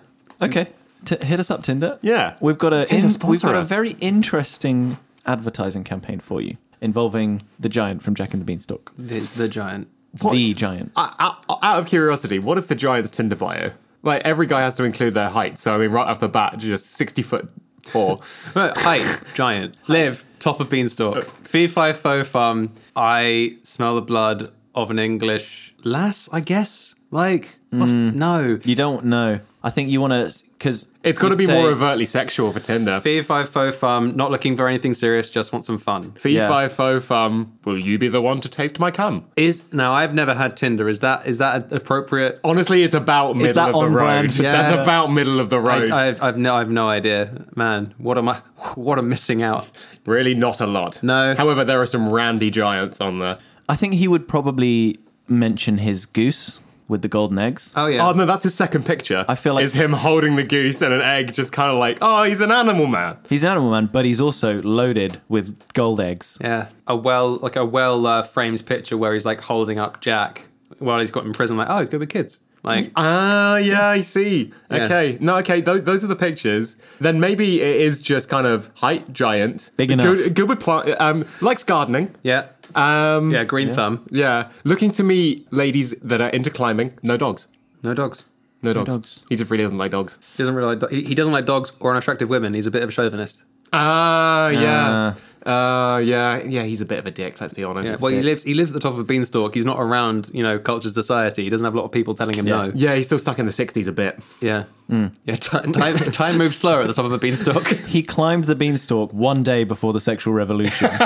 [0.49, 0.67] Okay.
[1.05, 1.99] T- hit us up, Tinder.
[2.01, 2.37] Yeah.
[2.41, 3.67] We've got a Tinder in- sponsor we've got us.
[3.67, 8.91] a very interesting advertising campaign for you involving the giant from Jack and the Beanstalk.
[8.97, 9.87] The, the giant.
[10.31, 10.91] The giant.
[10.95, 13.71] Out, out- out of curiosity, what is the Giants Tinder bio?
[14.03, 16.57] Like every guy has to include their height, so I mean, right off the bat,
[16.57, 17.49] just sixty foot
[17.83, 18.19] four.
[18.55, 19.75] Right, height, giant.
[19.87, 21.25] Live, top of beanstalk.
[21.47, 22.73] Fee fi fo fum.
[22.95, 26.95] I smell the blood of an English lass, I guess.
[27.11, 28.17] Like, what's, hmm.
[28.17, 28.59] no.
[28.65, 29.39] You don't know.
[29.65, 32.99] I think you want to because It's got to be more overtly sexual for Tinder.
[32.99, 34.15] Fee fi fo fum.
[34.15, 36.11] Not looking for anything serious, just want some fun.
[36.13, 36.47] Fee Yeah.
[36.49, 37.57] fi fo fum.
[37.65, 39.25] Will you be the one to taste my cum?
[39.37, 40.89] Is now I've never had Tinder.
[40.89, 42.39] Is that is that appropriate?
[42.43, 43.87] Honestly, it's about middle that of the road.
[43.87, 44.03] Is that on road.
[44.03, 44.39] brand?
[44.43, 44.51] Yeah.
[44.51, 45.91] That's about middle of the road.
[45.91, 47.93] I, I've, I've no I've no idea, man.
[47.97, 48.41] What am I?
[48.75, 49.69] What am missing out?
[50.05, 51.01] really, not a lot.
[51.03, 51.35] No.
[51.35, 53.37] However, there are some randy giants on there.
[53.69, 57.73] I think he would probably mention his goose with the golden eggs.
[57.75, 58.07] Oh yeah.
[58.07, 59.25] Oh no, that's his second picture.
[59.27, 61.97] I feel like- is him holding the goose and an egg, just kind of like,
[62.01, 63.17] oh, he's an animal man.
[63.29, 66.37] He's an animal man, but he's also loaded with gold eggs.
[66.41, 70.47] Yeah, a well like a well uh, framed picture where he's like holding up Jack
[70.79, 71.57] while he's got in prison.
[71.57, 72.39] Like, oh, he's good with kids.
[72.63, 74.53] Like, Ah, yeah, I see.
[74.71, 74.85] Yeah.
[74.85, 76.77] Okay, no, okay, th- those are the pictures.
[77.01, 80.33] Then maybe it is just kind of height giant, Big good, enough.
[80.33, 82.15] good with plant, um, likes gardening.
[82.23, 86.93] yeah, Um, yeah, green thumb, yeah, looking to meet ladies that are into climbing.
[87.03, 87.47] No dogs.
[87.83, 88.23] no dogs.
[88.61, 88.93] No dogs.
[88.93, 89.19] dogs.
[89.27, 90.17] He just really doesn't like dogs.
[90.37, 90.79] He doesn't really like.
[90.79, 92.53] Do- he he doesn't like dogs or unattractive women.
[92.53, 93.43] He's a bit of a chauvinist.
[93.73, 94.89] Ah, yeah.
[94.89, 97.89] Uh, Uh, yeah, yeah, he's a bit of a dick, let's be honest.
[97.95, 98.43] Yeah, well, he lives.
[98.43, 99.53] He lives at the top of a beanstalk.
[99.53, 101.43] He's not around, you know, culture society.
[101.43, 102.67] He doesn't have a lot of people telling him Yeah.
[102.67, 102.71] no.
[102.73, 104.23] Yeah, he's still stuck in the 60s a bit.
[104.41, 105.07] Yeah, hmm.
[105.25, 105.35] yeah.
[105.35, 107.67] Time, time, time moves slower at the top of a beanstalk.
[107.93, 110.89] He climbed the beanstalk one day before the sexual revolution,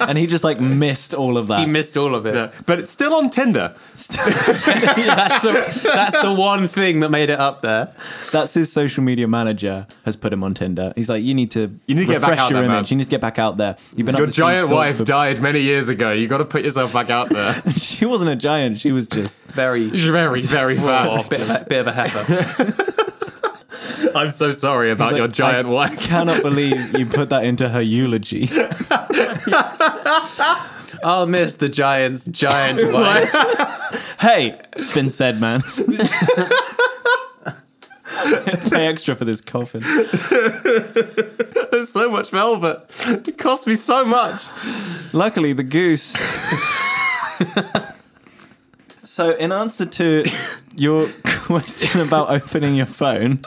[0.00, 1.60] and he just like missed all of that.
[1.60, 2.34] he missed all of it.
[2.34, 2.50] Yeah.
[2.66, 3.74] But it's still on Tinder.
[3.94, 4.12] that's
[5.42, 7.92] the that's the one thing that made it up there.
[8.32, 10.92] That's his social media manager has put him on Tinder.
[10.96, 12.84] He's like, you need to You need to get refresh back out your there, image.
[12.90, 12.90] man.
[12.90, 13.76] You need to get back out there.
[13.96, 16.12] You've been Your this giant wife for- died many years ago.
[16.12, 17.60] You got to put yourself back out there.
[17.72, 18.78] she wasn't a giant.
[18.78, 19.42] She was just.
[19.42, 21.28] Very, very, very fat.
[21.28, 22.94] bit of a, bit of a heifer.
[24.14, 25.90] I'm so sorry about like, your giant wife.
[25.90, 26.08] I wife.
[26.08, 28.48] Cannot believe you put that into her eulogy.
[31.04, 33.30] I'll miss the giant's giant wife.
[34.20, 35.60] hey, it's been said, man.
[38.70, 39.80] Pay extra for this coffin.
[41.70, 42.80] There's so much velvet.
[43.26, 44.44] It cost me so much.
[45.12, 46.14] Luckily, the goose.
[49.04, 50.24] so, in answer to
[50.76, 53.42] your question about opening your phone,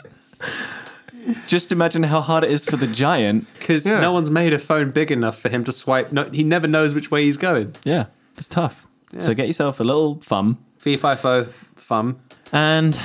[1.48, 3.48] just imagine how hard it is for the giant.
[3.60, 4.00] Because Yeah.
[4.00, 6.12] no one's made a phone big enough for him to swipe.
[6.12, 7.76] No, he never knows which way he's going.
[7.84, 8.06] Yeah,
[8.38, 8.88] it's tough.
[9.20, 12.20] So, get yourself a little thumb, Fee fi fo fum.
[12.54, 12.98] and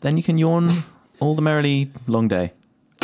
[0.00, 0.82] then you can yawn
[1.20, 2.52] all the merrily long day.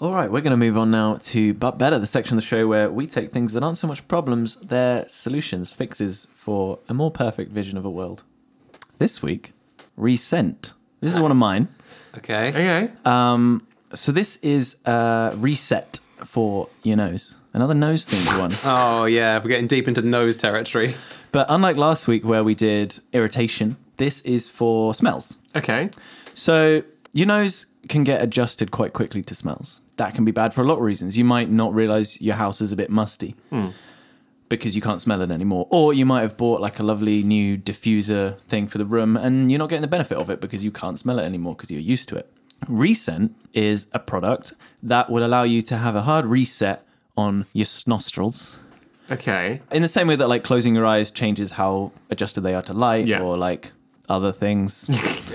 [0.00, 2.46] All right, we're going to move on now to But Better, the section of the
[2.46, 6.94] show where we take things that aren't so much problems, they're solutions, fixes for a
[6.94, 8.22] more perfect vision of a world.
[8.98, 9.52] This week,
[9.96, 10.72] Resent.
[11.00, 11.68] This is one of mine.
[12.18, 12.48] Okay.
[12.48, 12.90] Okay.
[13.06, 17.36] Um, so this is uh, Reset for your nose.
[17.54, 18.52] Another nose themed one.
[18.64, 20.96] Oh yeah, we're getting deep into nose territory.
[21.32, 25.36] But unlike last week where we did irritation, this is for smells.
[25.56, 25.90] Okay.
[26.34, 29.80] So Your nose can get adjusted quite quickly to smells.
[29.96, 31.16] That can be bad for a lot of reasons.
[31.16, 33.68] You might not realize your house is a bit musty hmm.
[34.48, 35.68] because you can't smell it anymore.
[35.70, 39.50] Or you might have bought like a lovely new diffuser thing for the room and
[39.50, 41.80] you're not getting the benefit of it because you can't smell it anymore because you're
[41.80, 42.28] used to it.
[42.68, 46.84] Recent is a product that would allow you to have a hard reset
[47.16, 48.58] on your nostrils.
[49.08, 49.60] Okay.
[49.70, 52.72] In the same way that like closing your eyes changes how adjusted they are to
[52.72, 53.20] light Yeah.
[53.20, 53.70] or like
[54.08, 54.88] other things.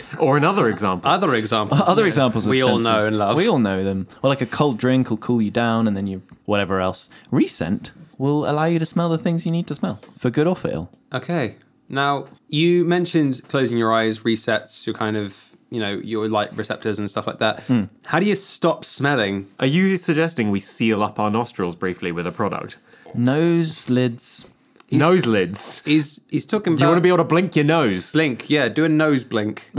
[0.19, 1.09] Or another example.
[1.09, 1.81] Other examples.
[1.87, 2.85] other examples of we all senses.
[2.87, 3.37] know and love.
[3.37, 4.07] We all know them.
[4.21, 7.07] Or like a cold drink will cool you down and then you whatever else.
[7.31, 10.55] Recent will allow you to smell the things you need to smell for good or
[10.57, 10.89] for ill.
[11.13, 11.55] Okay.
[11.87, 15.37] Now, you mentioned closing your eyes resets your kind of,
[15.69, 17.61] you know, your light receptors and stuff like that.
[17.63, 17.83] Hmm.
[18.05, 19.47] How do you stop smelling?
[19.59, 22.77] Are you suggesting we seal up our nostrils briefly with a product?
[23.13, 24.49] Nose lids.
[24.91, 25.81] Nose lids.
[25.85, 28.11] He's he's talking Do you want to be able to blink your nose?
[28.11, 28.49] blink.
[28.49, 29.71] Yeah, do a nose blink.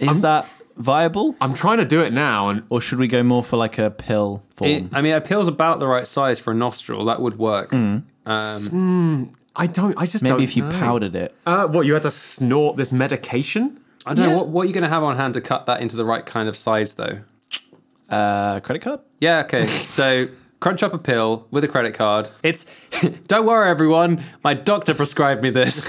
[0.00, 1.34] Is that viable?
[1.40, 3.90] I'm trying to do it now, and Or should we go more for like a
[3.90, 4.70] pill form?
[4.70, 7.04] It, I mean, a pill's about the right size for a nostril.
[7.06, 7.70] That would work.
[7.72, 7.98] Hmm.
[8.26, 9.94] Um, I don't.
[9.98, 10.34] I just don't.
[10.34, 10.78] Maybe if you know.
[10.78, 11.34] powdered it.
[11.46, 13.80] Uh, what you had to snort this medication?
[14.06, 15.80] I don't know what what are you going to have on hand to cut that
[15.82, 17.18] into the right kind of size, though.
[18.08, 19.00] Uh, credit card?
[19.20, 19.40] Yeah.
[19.40, 19.66] Okay.
[19.66, 20.28] So
[20.60, 22.28] crunch up a pill with a credit card.
[22.42, 22.66] It's
[23.26, 24.24] don't worry, everyone.
[24.42, 25.86] My doctor prescribed me this.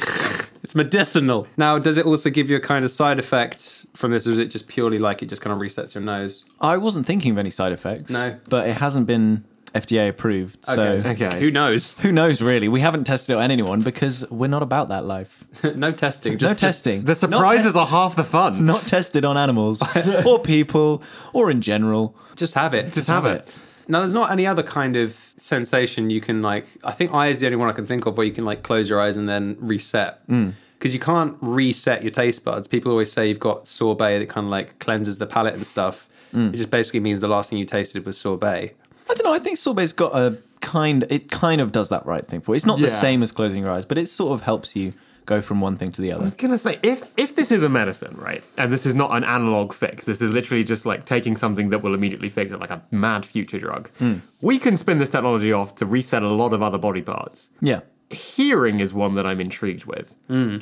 [0.63, 1.47] it's medicinal.
[1.57, 4.37] Now, does it also give you a kind of side effect from this, or is
[4.37, 6.45] it just purely like it just kind of resets your nose?
[6.61, 8.11] I wasn't thinking of any side effects.
[8.11, 8.37] No.
[8.49, 10.65] But it hasn't been FDA approved.
[10.65, 11.25] So Okay.
[11.27, 11.39] Okay.
[11.39, 11.99] Who knows?
[12.01, 12.67] who knows really?
[12.67, 15.45] We haven't tested it on anyone because we're not about that life.
[15.63, 16.33] no testing.
[16.33, 17.05] no Just testing.
[17.05, 18.65] The surprises are half the fun.
[18.65, 19.81] not tested on animals
[20.25, 21.03] or people
[21.33, 22.15] or in general.
[22.35, 22.93] Just have it.
[22.93, 23.53] Just have it.
[23.89, 26.67] Now, there's not any other kind of sensation you can like.
[26.83, 28.61] I think eye is the only one I can think of where you can like
[28.61, 30.21] close your eyes and then reset.
[30.27, 30.51] Hmm.
[30.77, 32.67] Because you can't reset your taste buds.
[32.67, 36.07] People always say you've got sorbet that kind of like cleanses the palate and stuff.
[36.31, 36.53] Hmm.
[36.53, 38.75] It just basically means the last thing you tasted was sorbet.
[39.09, 39.33] I don't know.
[39.33, 41.05] I think sorbet's got a kind.
[41.09, 42.57] It kind of does that right thing for you.
[42.57, 44.93] It's not the same as closing your eyes, but it sort of helps you
[45.29, 46.21] go from one thing to the other.
[46.21, 49.15] I was gonna say if if this is a medicine, right, and this is not
[49.15, 52.59] an analog fix, this is literally just like taking something that will immediately fix it,
[52.59, 53.89] like a mad future drug.
[53.99, 54.15] Hmm.
[54.41, 57.51] We can spin this technology off to reset a lot of other body parts.
[57.61, 57.81] Yeah.
[58.09, 60.57] Hearing is one that I'm intrigued with, hmm.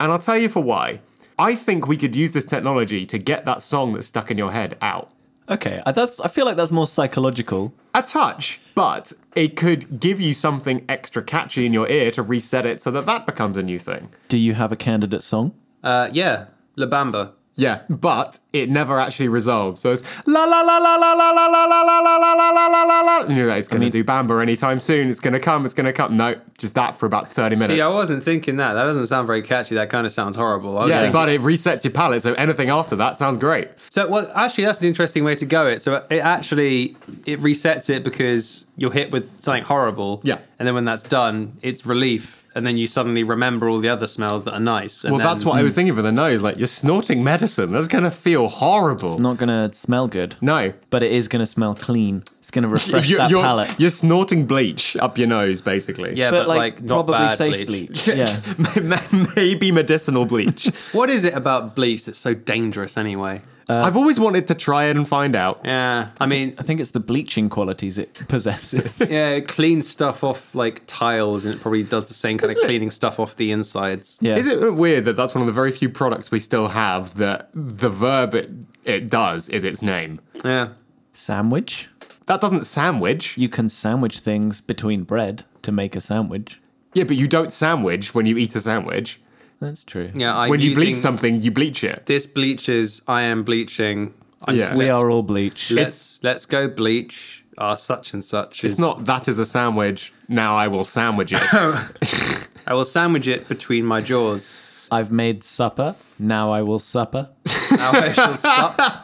[0.00, 1.00] and I'll tell you for why.
[1.38, 4.52] I think we could use this technology to get that song that's stuck in your
[4.52, 5.10] head out.
[5.52, 5.82] Okay.
[5.84, 6.18] I, that's.
[6.20, 7.72] I feel like that's more psychological.
[7.94, 12.66] A touch, but it could give you something extra catchy in your ear to reset
[12.66, 14.08] it so that that becomes a new thing.
[14.28, 15.52] Do you have a candidate song?
[15.82, 17.32] Uh, yeah, La Bamba.
[17.54, 19.80] Yeah, but it never actually resolves.
[19.80, 22.48] So it's la la la la la la la la la la la la la
[22.48, 23.34] la la la la.
[23.34, 25.10] You're like, it's gonna do Bamba anytime soon.
[25.10, 25.64] It's gonna come.
[25.66, 26.16] It's gonna come.
[26.16, 27.74] No, just that for about thirty minutes.
[27.74, 28.72] See, I wasn't thinking that.
[28.72, 29.74] That doesn't sound very catchy.
[29.74, 30.78] That kind of sounds horrible.
[30.78, 32.22] I was yeah, thinking- but it resets your palate.
[32.22, 33.68] So anything after that sounds great.
[33.90, 35.66] So, well, actually, that's an interesting way to go.
[35.66, 40.20] It so it actually it resets it because you're hit with something horrible.
[40.24, 40.38] Yeah.
[40.58, 44.06] and then when that's done, it's relief, and then you suddenly remember all the other
[44.06, 45.04] smells that are nice.
[45.04, 45.76] And Well, then- that's what I was mm.
[45.76, 46.42] thinking for the nose.
[46.42, 47.72] Like you're snorting medicine.
[47.72, 49.12] That's gonna feel horrible.
[49.12, 50.36] It's not gonna smell good.
[50.40, 50.72] no.
[50.90, 52.24] But it is gonna smell clean.
[52.42, 53.78] It's gonna refresh You're, that you're, palate.
[53.78, 56.14] you're snorting bleach up your nose, basically.
[56.16, 58.06] Yeah, but, but, like, like, not probably bad safe bleach.
[58.06, 58.08] bleach.
[58.08, 59.28] Yeah.
[59.36, 60.66] maybe medicinal bleach.
[60.92, 63.42] What is it about bleach that's so dangerous anyway?
[63.68, 65.60] Uh, I've always wanted to try it and find out.
[65.64, 69.00] Yeah, I mean, I think it's the bleaching qualities it possesses.
[69.08, 72.58] yeah, it cleans stuff off like tiles, and it probably does the same kind Is
[72.58, 72.66] of it?
[72.66, 74.18] cleaning stuff off the insides.
[74.20, 74.34] yeah.
[74.34, 77.50] Is it weird that that's one of the very few products we still have that
[77.54, 78.50] the verb it,
[78.84, 80.20] it does is its name?
[80.44, 80.70] Yeah,
[81.12, 81.88] Sandwich?
[82.32, 83.36] That doesn't sandwich.
[83.36, 86.62] You can sandwich things between bread to make a sandwich.
[86.94, 89.20] Yeah, but you don't sandwich when you eat a sandwich.
[89.60, 90.10] That's true.
[90.14, 90.34] yeah.
[90.34, 92.06] I'm when you bleach something, you bleach it.
[92.06, 93.02] this bleaches.
[93.06, 94.14] I am bleaching.
[94.46, 94.74] I'm- Yeah.
[94.74, 95.70] We are all bleach.
[95.70, 97.44] Let's let's go bleach.
[97.58, 98.64] Our such and such.
[98.64, 100.14] It's is, not that is a sandwich.
[100.26, 101.42] Now I will sandwich it.
[102.66, 104.86] I will sandwich it between my jaws.
[104.90, 105.96] I've made supper.
[106.18, 107.28] Now I will supper.
[107.72, 109.02] Now I shall sup.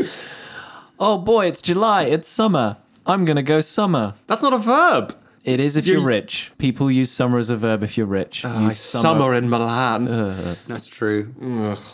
[1.02, 2.02] Oh boy, it's July.
[2.04, 2.76] It's summer.
[3.06, 4.14] I'm gonna go summer.
[4.26, 5.16] that's not a verb.
[5.42, 6.52] It is if You- you're rich.
[6.58, 8.44] People use summer as a verb if you're rich.
[8.44, 10.04] I Use summer in Milan.
[10.68, 11.32] That's true.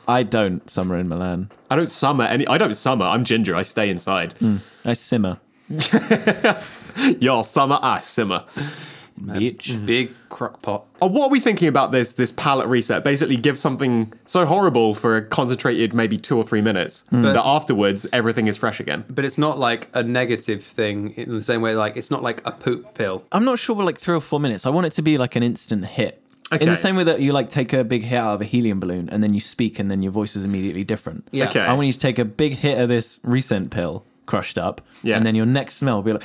[0.09, 1.51] I don't summer in Milan.
[1.71, 2.45] I don't summer any.
[2.49, 3.05] I don't summer.
[3.05, 3.55] I'm ginger.
[3.55, 4.33] I stay inside.
[4.41, 4.57] Hmm.
[4.85, 5.39] I simmer.
[7.21, 8.45] Your summer, I simmer.
[9.21, 9.85] Bitch.
[9.87, 10.85] Big crock pot.
[11.03, 13.03] Uh, what are we thinking about this this palate reset?
[13.03, 18.07] Basically, give something so horrible for a concentrated maybe two or three minutes that afterwards
[18.13, 19.05] everything is fresh again.
[19.09, 21.75] But it's not like a negative thing in the same way.
[21.75, 23.25] Like it's not like a poop pill.
[23.33, 24.67] I'm not sure, but like three or four minutes.
[24.67, 26.23] I want it to be like an instant hit.
[26.53, 26.63] Okay.
[26.63, 28.79] In the same way that you like take a big hit out of a helium
[28.79, 31.27] balloon and then you speak and then your voice is immediately different.
[31.33, 31.49] Yeah.
[31.49, 31.61] Okay.
[31.61, 35.17] I want you to take a big hit of this recent pill, crushed up, Yeah.
[35.17, 36.23] and then your next smell will be like,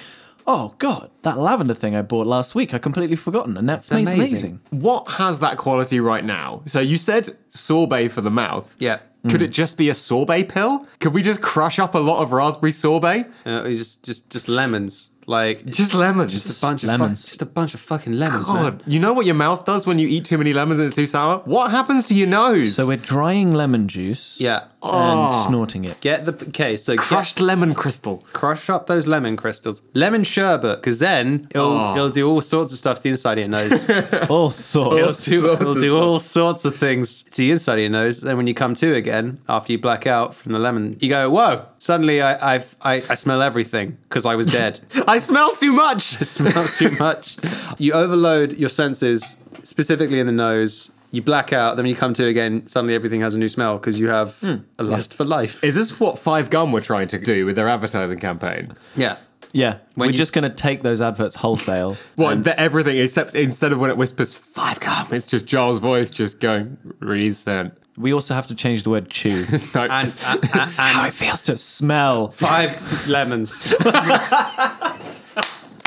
[0.47, 4.15] oh god, that lavender thing I bought last week, I completely forgotten, and that's amazing.
[4.15, 4.59] amazing.
[4.69, 6.63] What has that quality right now?
[6.65, 8.73] So you said sorbet for the mouth.
[8.79, 8.99] Yeah.
[9.29, 10.87] Could it just be a sorbet pill?
[10.99, 13.25] Could we just crush up a lot of raspberry sorbet?
[13.45, 15.11] Uh, just just just lemons.
[15.31, 16.33] Like Just lemons.
[16.33, 17.19] just a bunch lemons.
[17.19, 18.63] of fuck, just a bunch of fucking lemons, man.
[18.63, 20.95] God, you know what your mouth does when you eat too many lemons and it's
[20.97, 21.39] too sour?
[21.45, 22.75] What happens to your nose?
[22.75, 24.63] So we're drying lemon juice Yeah.
[24.83, 25.45] and ah.
[25.47, 26.01] snorting it.
[26.01, 26.75] Get the okay.
[26.75, 28.15] So get- crushed lemon crystal.
[28.33, 31.95] crush up those lemon crystals, lemon sherbet, because then it'll Oh.
[31.95, 33.89] it'll do all sorts of stuff to the inside of your nose.
[34.29, 35.25] All It'll sorts.
[35.25, 38.21] do, it'll do all sorts of things to the inside of your nose.
[38.21, 41.29] Then when you come to again after you black out from the lemon, you go,
[41.29, 44.79] "Whoa!" Suddenly I I've, I I smell everything because I was dead.
[45.07, 46.01] I smell too much.
[46.03, 47.37] smell too much.
[47.77, 50.91] You overload your senses, specifically in the nose.
[51.11, 51.75] You black out.
[51.75, 54.37] Then when you come to again, suddenly everything has a new smell because you have
[54.39, 54.57] hmm.
[54.79, 55.61] a lust for life.
[55.63, 58.75] Is this what Five Gum were trying to do with their advertising campaign?
[58.95, 59.17] yeah.
[59.53, 61.97] Yeah, we're just s- going to take those adverts wholesale.
[62.15, 66.09] What, the, everything except instead of when it whispers Five Gum, it's just Giles' voice
[66.11, 67.73] just going, recent.
[67.97, 69.45] We also have to change the word chew.
[69.75, 69.81] No.
[69.81, 72.29] And, and, and, How and it feels to smell.
[72.29, 73.73] five lemons.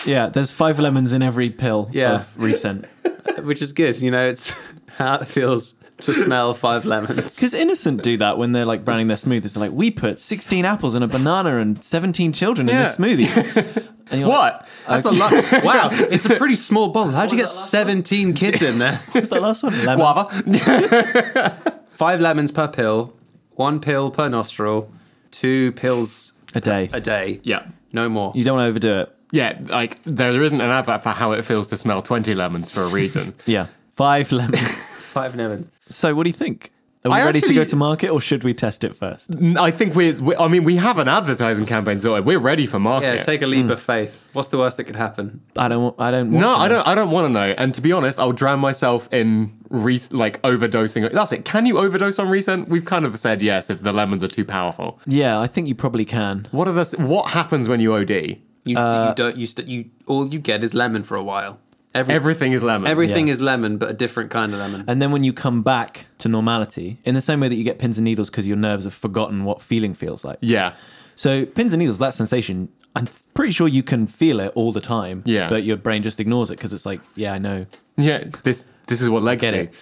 [0.04, 2.14] Yeah, there's five lemons in every pill Yeah.
[2.16, 2.86] of recent.
[3.42, 4.00] which is good.
[4.00, 4.52] You know, it's
[4.98, 7.36] how it feels to smell five lemons.
[7.36, 9.54] Because innocent do that when they're like browning their smoothies.
[9.54, 13.90] They're like, we put 16 apples and a banana and 17 children in this smoothie.
[14.10, 14.68] And you're like, what?
[14.86, 15.32] That's a lot.
[15.64, 17.12] Wow, it's a pretty small bottle.
[17.12, 18.96] How'd you get 17 kids in there?
[19.12, 19.72] What's that last one?
[19.82, 19.96] Lemons.
[19.96, 21.72] Guava?
[21.92, 23.14] Five lemons per pill,
[23.52, 24.92] one pill per nostril,
[25.30, 26.90] two pills A day.
[26.92, 27.40] a day.
[27.44, 27.66] yeah.
[27.94, 28.32] No more.
[28.34, 29.13] You don't want to overdo it.
[29.34, 32.70] Yeah, like there, there isn't an advert for how it feels to smell 20 lemons
[32.70, 33.34] for a reason.
[33.46, 33.66] Yeah.
[33.94, 34.92] Five lemons.
[34.92, 35.70] Five lemons.
[35.88, 36.72] so, what do you think?
[37.04, 39.30] Are we I ready to go to market or should we test it first?
[39.58, 42.24] I think we're, we, I mean, we have an advertising campaign sorted.
[42.24, 43.16] We're ready for market.
[43.16, 43.72] Yeah, take a leap hmm.
[43.72, 44.26] of faith.
[44.32, 45.42] What's the worst that could happen?
[45.56, 46.86] I don't I don't want no, to I don't.
[46.88, 47.54] I don't want to know.
[47.58, 51.12] And to be honest, I'll drown myself in re- like overdosing.
[51.12, 51.44] That's it.
[51.44, 52.68] Can you overdose on recent?
[52.68, 54.98] We've kind of said yes if the lemons are too powerful.
[55.06, 56.48] Yeah, I think you probably can.
[56.52, 56.96] What are the?
[56.98, 58.38] What happens when you OD?
[58.64, 59.36] You, you uh, don't.
[59.36, 61.58] You, st- you all you get is lemon for a while.
[61.94, 62.88] Every, Everything is lemon.
[62.90, 63.32] everything Yeah.
[63.34, 64.84] is lemon, but a different kind of lemon.
[64.88, 67.78] And then when you come back to normality, in the same way that you get
[67.78, 70.38] pins and needles because your nerves have forgotten what feeling feels like.
[70.40, 70.74] Yeah.
[71.14, 74.80] So pins and needles, that sensation, I'm pretty sure you can feel it all the
[74.80, 75.22] time.
[75.24, 75.48] Yeah.
[75.48, 78.24] But your brain just ignores it because it's like, yeah, I know, Yeah.
[78.42, 78.64] This.
[78.88, 79.60] This is what legs get do.
[79.60, 79.74] it.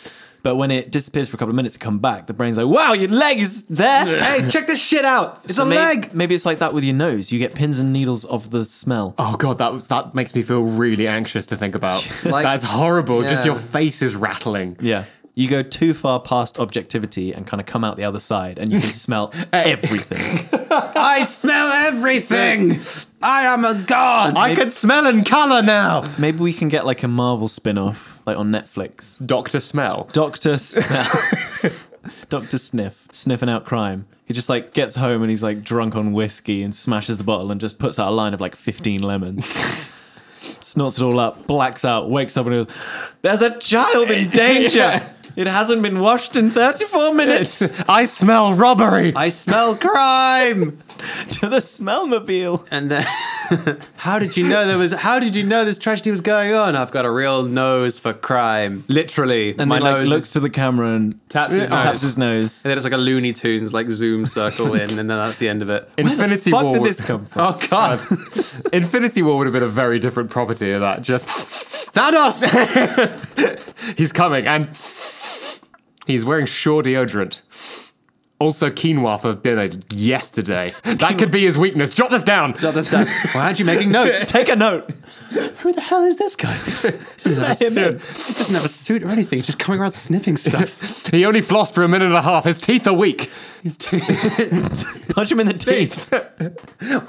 [0.42, 2.66] But when it disappears for a couple of minutes to come back, the brain's like,
[2.66, 4.22] wow, your leg is there.
[4.22, 5.38] hey, check this shit out!
[5.44, 6.14] It's So a may- leg.
[6.14, 7.30] Maybe it's like that with your nose.
[7.30, 9.14] You get pins and needles of the smell.
[9.18, 12.06] Oh god, that that makes me feel really anxious to think about.
[12.24, 13.22] Like- That's horrible.
[13.22, 13.52] Just Yeah.
[13.52, 14.76] your face is rattling.
[14.80, 15.04] Yeah.
[15.34, 18.70] You go too far past objectivity and kind of come out the other side and
[18.70, 20.48] you can smell everything.
[20.70, 22.78] I smell everything.
[23.22, 24.36] I am a god.
[24.36, 26.04] I can smell and color now.
[26.18, 29.24] Maybe we can get like a Marvel spin off, like on Netflix.
[29.24, 30.08] Doctor Smell.
[30.12, 31.06] Doctor Smell.
[32.28, 34.06] Doctor Sniff, sniffing out crime.
[34.26, 37.50] He just like gets home and he's like drunk on whiskey and smashes the bottle
[37.50, 39.46] and just puts out a line of like 15 lemons.
[40.60, 42.76] Snorts it all up, blacks out, wakes up and goes,
[43.22, 45.14] There's a child in danger!
[45.36, 49.12] It hasn't been washed in 34 minutes I smell robbery.
[49.16, 50.72] I smell crime.
[51.32, 52.64] to the smellmobile.
[52.70, 53.06] And then,
[53.96, 54.92] how did you know there was?
[54.92, 56.76] How did you know this tragedy was going on?
[56.76, 58.84] I've got a real nose for crime.
[58.88, 61.82] Literally, And my he like nose looks is- to the camera and taps his nose.
[61.82, 62.64] taps his nose.
[62.64, 65.48] and then it's like a Looney Tunes like zoom circle in, and then that's the
[65.48, 65.88] end of it.
[65.98, 66.72] Infinity Fuck War.
[66.74, 67.40] did this come from?
[67.42, 71.02] Oh god, uh, Infinity War would have been a very different property of that.
[71.02, 71.26] Just
[71.92, 72.38] Thanos!
[73.98, 74.68] he's coming and
[76.06, 77.42] he's wearing Sure deodorant.
[78.38, 80.74] Also quinoa for dinner yesterday.
[80.82, 81.94] That could be his weakness.
[81.94, 82.54] Jot this down.
[82.58, 83.06] Jot this down.
[83.32, 84.32] Why aren't you making notes?
[84.32, 84.90] Take a note.
[85.60, 86.52] Who the hell is this guy?
[86.52, 89.38] He doesn't have a- Him doesn't have a suit or anything.
[89.38, 91.06] He's just coming around sniffing stuff.
[91.12, 92.44] He only flossed for a minute and a half.
[92.44, 93.30] His teeth are weak.
[93.62, 96.12] He's too- Punch him in the teeth.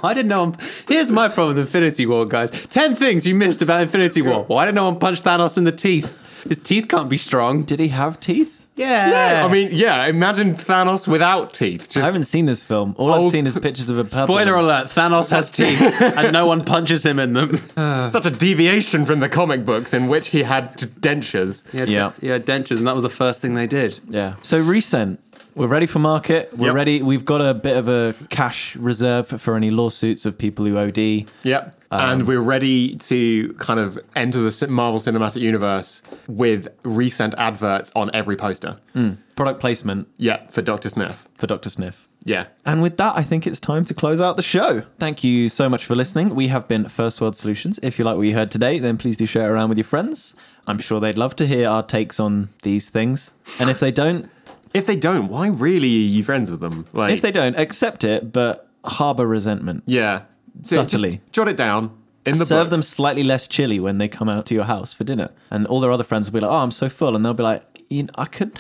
[0.04, 0.56] I did no one?
[0.88, 2.52] Here's my problem with Infinity War, guys.
[2.52, 4.44] Ten things you missed about Infinity War.
[4.44, 6.20] Why didn't no one punch Thanos in the teeth?
[6.48, 7.64] His teeth can't be strong.
[7.64, 8.63] Did he have teeth?
[8.76, 9.44] Yeah.
[9.46, 11.96] I mean, yeah, imagine Thanos without teeth.
[11.96, 12.96] I haven't seen this film.
[12.98, 13.30] All I've Oh.
[13.30, 14.26] seen is pictures of a purple.
[14.26, 17.58] spoiler alert: Thanos has teeth, and no one punches him in them.
[18.10, 21.70] such a deviation from the comic books in which he had dentures.
[21.72, 22.12] He had, Yeah.
[22.20, 24.00] he had dentures, and that was the first thing they did.
[24.10, 24.36] Yeah.
[24.42, 25.20] So recent,
[25.56, 26.50] We're ready for market.
[26.58, 26.76] We're Yep.
[26.76, 27.02] ready.
[27.04, 31.26] We've got a bit of a cash reserve for any lawsuits of people who OD.
[31.44, 31.76] Yep.
[31.92, 37.92] and um, we're ready to kind of enter the Marvel Cinematic Universe with recent adverts
[37.96, 38.78] on every poster.
[38.94, 39.12] Hmm.
[39.36, 40.90] Product placement Yeah, for Dr.
[40.90, 41.28] Sniff.
[41.38, 41.70] for Dr.
[41.70, 42.08] Sniff.
[42.26, 42.46] Yeah.
[42.66, 44.82] And with that, I think it's time to close out the show.
[44.98, 46.34] Thank you so much for listening.
[46.34, 47.80] We have been First World Solutions.
[47.84, 49.86] If you like what you heard today, then please do share it around with your
[49.86, 50.34] friends.
[50.66, 53.34] I'm sure they'd love to hear our takes on these things.
[53.60, 54.32] And if they don't,
[54.74, 56.86] If they don't, why really are you friends with them?
[56.94, 59.84] Like, if they don't, accept it, but harbor resentment.
[59.86, 60.24] yeah,
[60.64, 61.22] So just Subtly.
[61.32, 61.92] jot it down
[62.26, 62.72] in the Serve book.
[62.72, 65.30] them slightly less chili when they come out to your house for dinner.
[65.52, 67.16] And all their other friends will be like, oh, I'm so full.
[67.16, 68.60] And they'll be like, "Ian, I could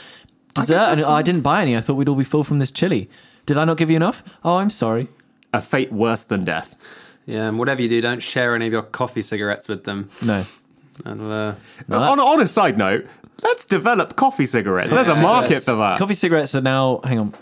[0.53, 0.77] dessert.
[0.77, 1.75] have and some." I didn't buy any.
[1.75, 3.09] I thought we'd all be full from this chili.
[3.45, 4.23] Did I not give you enough?
[4.43, 5.07] Oh, I'm sorry.
[5.53, 6.75] A fate worse than death.
[7.25, 10.09] Yeah, and whatever you do, don't share any of your coffee cigarettes with them.
[10.25, 10.43] No.
[11.05, 11.25] And, uh,
[11.87, 13.05] No, on, that's- on a side note,
[13.41, 14.91] let's develop coffee cigarettes.
[14.91, 15.97] There's a market for that.
[15.99, 17.33] Coffee cigarettes are now, hang on,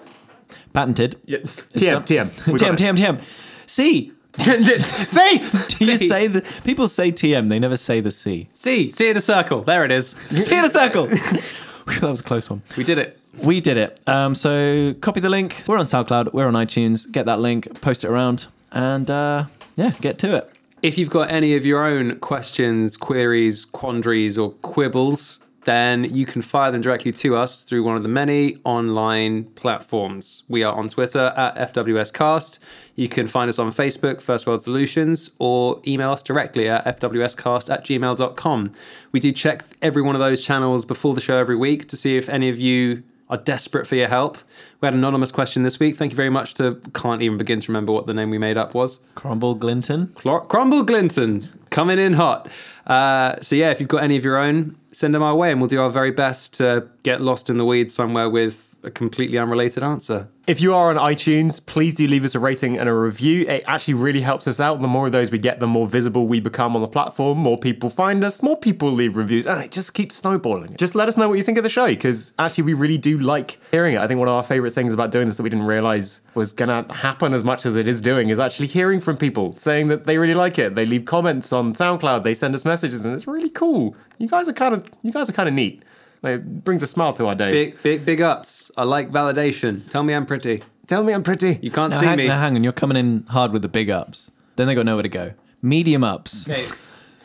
[0.73, 1.19] patented.
[1.25, 1.39] Yeah.
[1.39, 2.51] TM, TM.
[2.51, 3.69] We got TM, TM, TM.
[3.69, 4.13] See.
[4.37, 5.37] See?
[5.77, 7.49] do you say the people say TM?
[7.49, 8.47] They never say the C.
[8.53, 9.61] see, see in a circle.
[9.61, 10.09] There it is.
[10.29, 11.07] See in a circle.
[11.91, 12.61] Whew, that was a close one.
[12.77, 13.19] we did it.
[13.43, 13.99] We did it.
[14.07, 15.63] Um, so copy the link.
[15.67, 16.31] We're on SoundCloud.
[16.31, 17.11] We're on iTunes.
[17.11, 17.81] Get that link.
[17.81, 20.51] Post it around, and uh, yeah, get to it.
[20.81, 26.41] If you've got any of your own questions, queries, quandaries, or quibbles, then you can
[26.41, 30.43] fire them directly to us through one of the many online platforms.
[30.47, 32.59] We are on Twitter at FWScast.
[32.95, 37.69] You can find us on Facebook, First World Solutions, or email us directly at fwscast
[37.69, 38.71] at gmail.com.
[39.11, 42.17] We do check every one of those channels before the show every week to see
[42.17, 44.37] if any of you are desperate for your help.
[44.81, 45.95] We had an anonymous question this week.
[45.95, 48.57] Thank you very much to, can't even begin to remember what the name we made
[48.57, 48.99] up was.
[49.15, 50.07] Crumble Glinton.
[50.15, 52.49] Clor- Crumble Glinton coming in hot.
[52.85, 55.59] Uh, so yeah, if you've got any of your own, send them our way, and
[55.59, 59.37] we'll do our very best to get lost in the weeds somewhere with a completely
[59.37, 60.27] unrelated answer.
[60.47, 63.45] If you are on iTunes, please do leave us a rating and a review.
[63.47, 64.81] It actually really helps us out.
[64.81, 67.37] The more of those we get, the more visible we become on the platform.
[67.37, 70.75] More people find us, more people leave reviews, and it just keeps snowballing.
[70.77, 73.19] Just let us know what you think of the show, because actually we really do
[73.19, 73.99] like hearing it.
[73.99, 76.51] I think one of our favorite things about doing this that we didn't realize was
[76.51, 79.89] going to happen as much as it is doing is actually hearing from people saying
[79.89, 80.73] that they really like it.
[80.73, 83.95] They leave comments on SoundCloud, they send us messages, and it's really cool.
[84.17, 85.83] You guys are kind of you guys are kind of neat.
[86.23, 87.53] It brings a smile to our days.
[87.53, 88.69] Big, big, big ups.
[88.77, 89.89] I like validation.
[89.89, 90.61] Tell me I'm pretty.
[90.87, 91.57] Tell me I'm pretty.
[91.61, 92.27] You can't Now see hang, me.
[92.27, 94.31] now hang on, you're coming in hard with the big ups.
[94.55, 95.33] Then they got nowhere to go.
[95.61, 96.47] Medium ups.
[96.49, 96.63] Okay,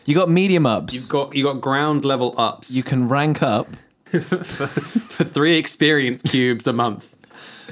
[0.05, 0.95] You got medium ups.
[0.95, 2.75] you've got you got ground level ups.
[2.77, 3.69] you can rank up.
[4.07, 7.15] for three experience cubes a month.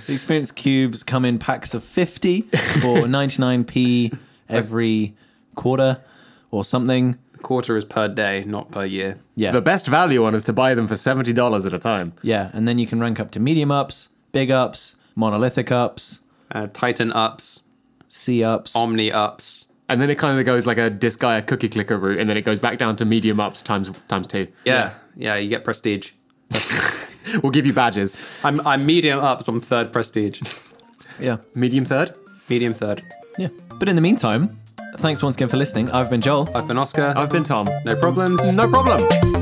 [0.06, 2.48] The experience cubes come in packs of 50 for
[3.06, 4.18] 99p
[4.48, 5.14] every
[5.54, 6.02] quarter
[6.50, 7.16] or something.
[7.44, 9.18] Quarter is per day, not per year.
[9.36, 9.52] Yeah.
[9.52, 12.12] The best value one is to buy them for seventy dollars at a time.
[12.22, 12.50] yeah.
[12.52, 16.20] And then you can rank up to medium ups, big ups, monolithic ups,
[16.50, 17.62] Uh, Titan ups,
[18.08, 18.74] C ups.
[18.74, 19.66] Omni ups.
[19.88, 22.42] And then it kind of goes like a Disgaea cookie clicker route, and then it
[22.44, 24.46] goes back down to medium ups times times two.
[24.64, 26.12] Yeah, yeah, you get prestige.
[27.42, 28.18] We'll give you badges.
[28.44, 30.40] I'm I'm medium ups on third prestige.
[31.20, 31.38] yeah.
[31.54, 32.14] Medium third.
[32.50, 33.02] Medium third.
[33.38, 33.48] Yeah.
[33.78, 34.58] But in the meantime,
[34.98, 35.90] thanks once again for listening.
[35.90, 36.48] I've been Joel.
[36.54, 37.12] I've been Oscar.
[37.16, 37.68] I've been Tom.
[37.84, 38.54] no problems.
[38.54, 39.33] No problem.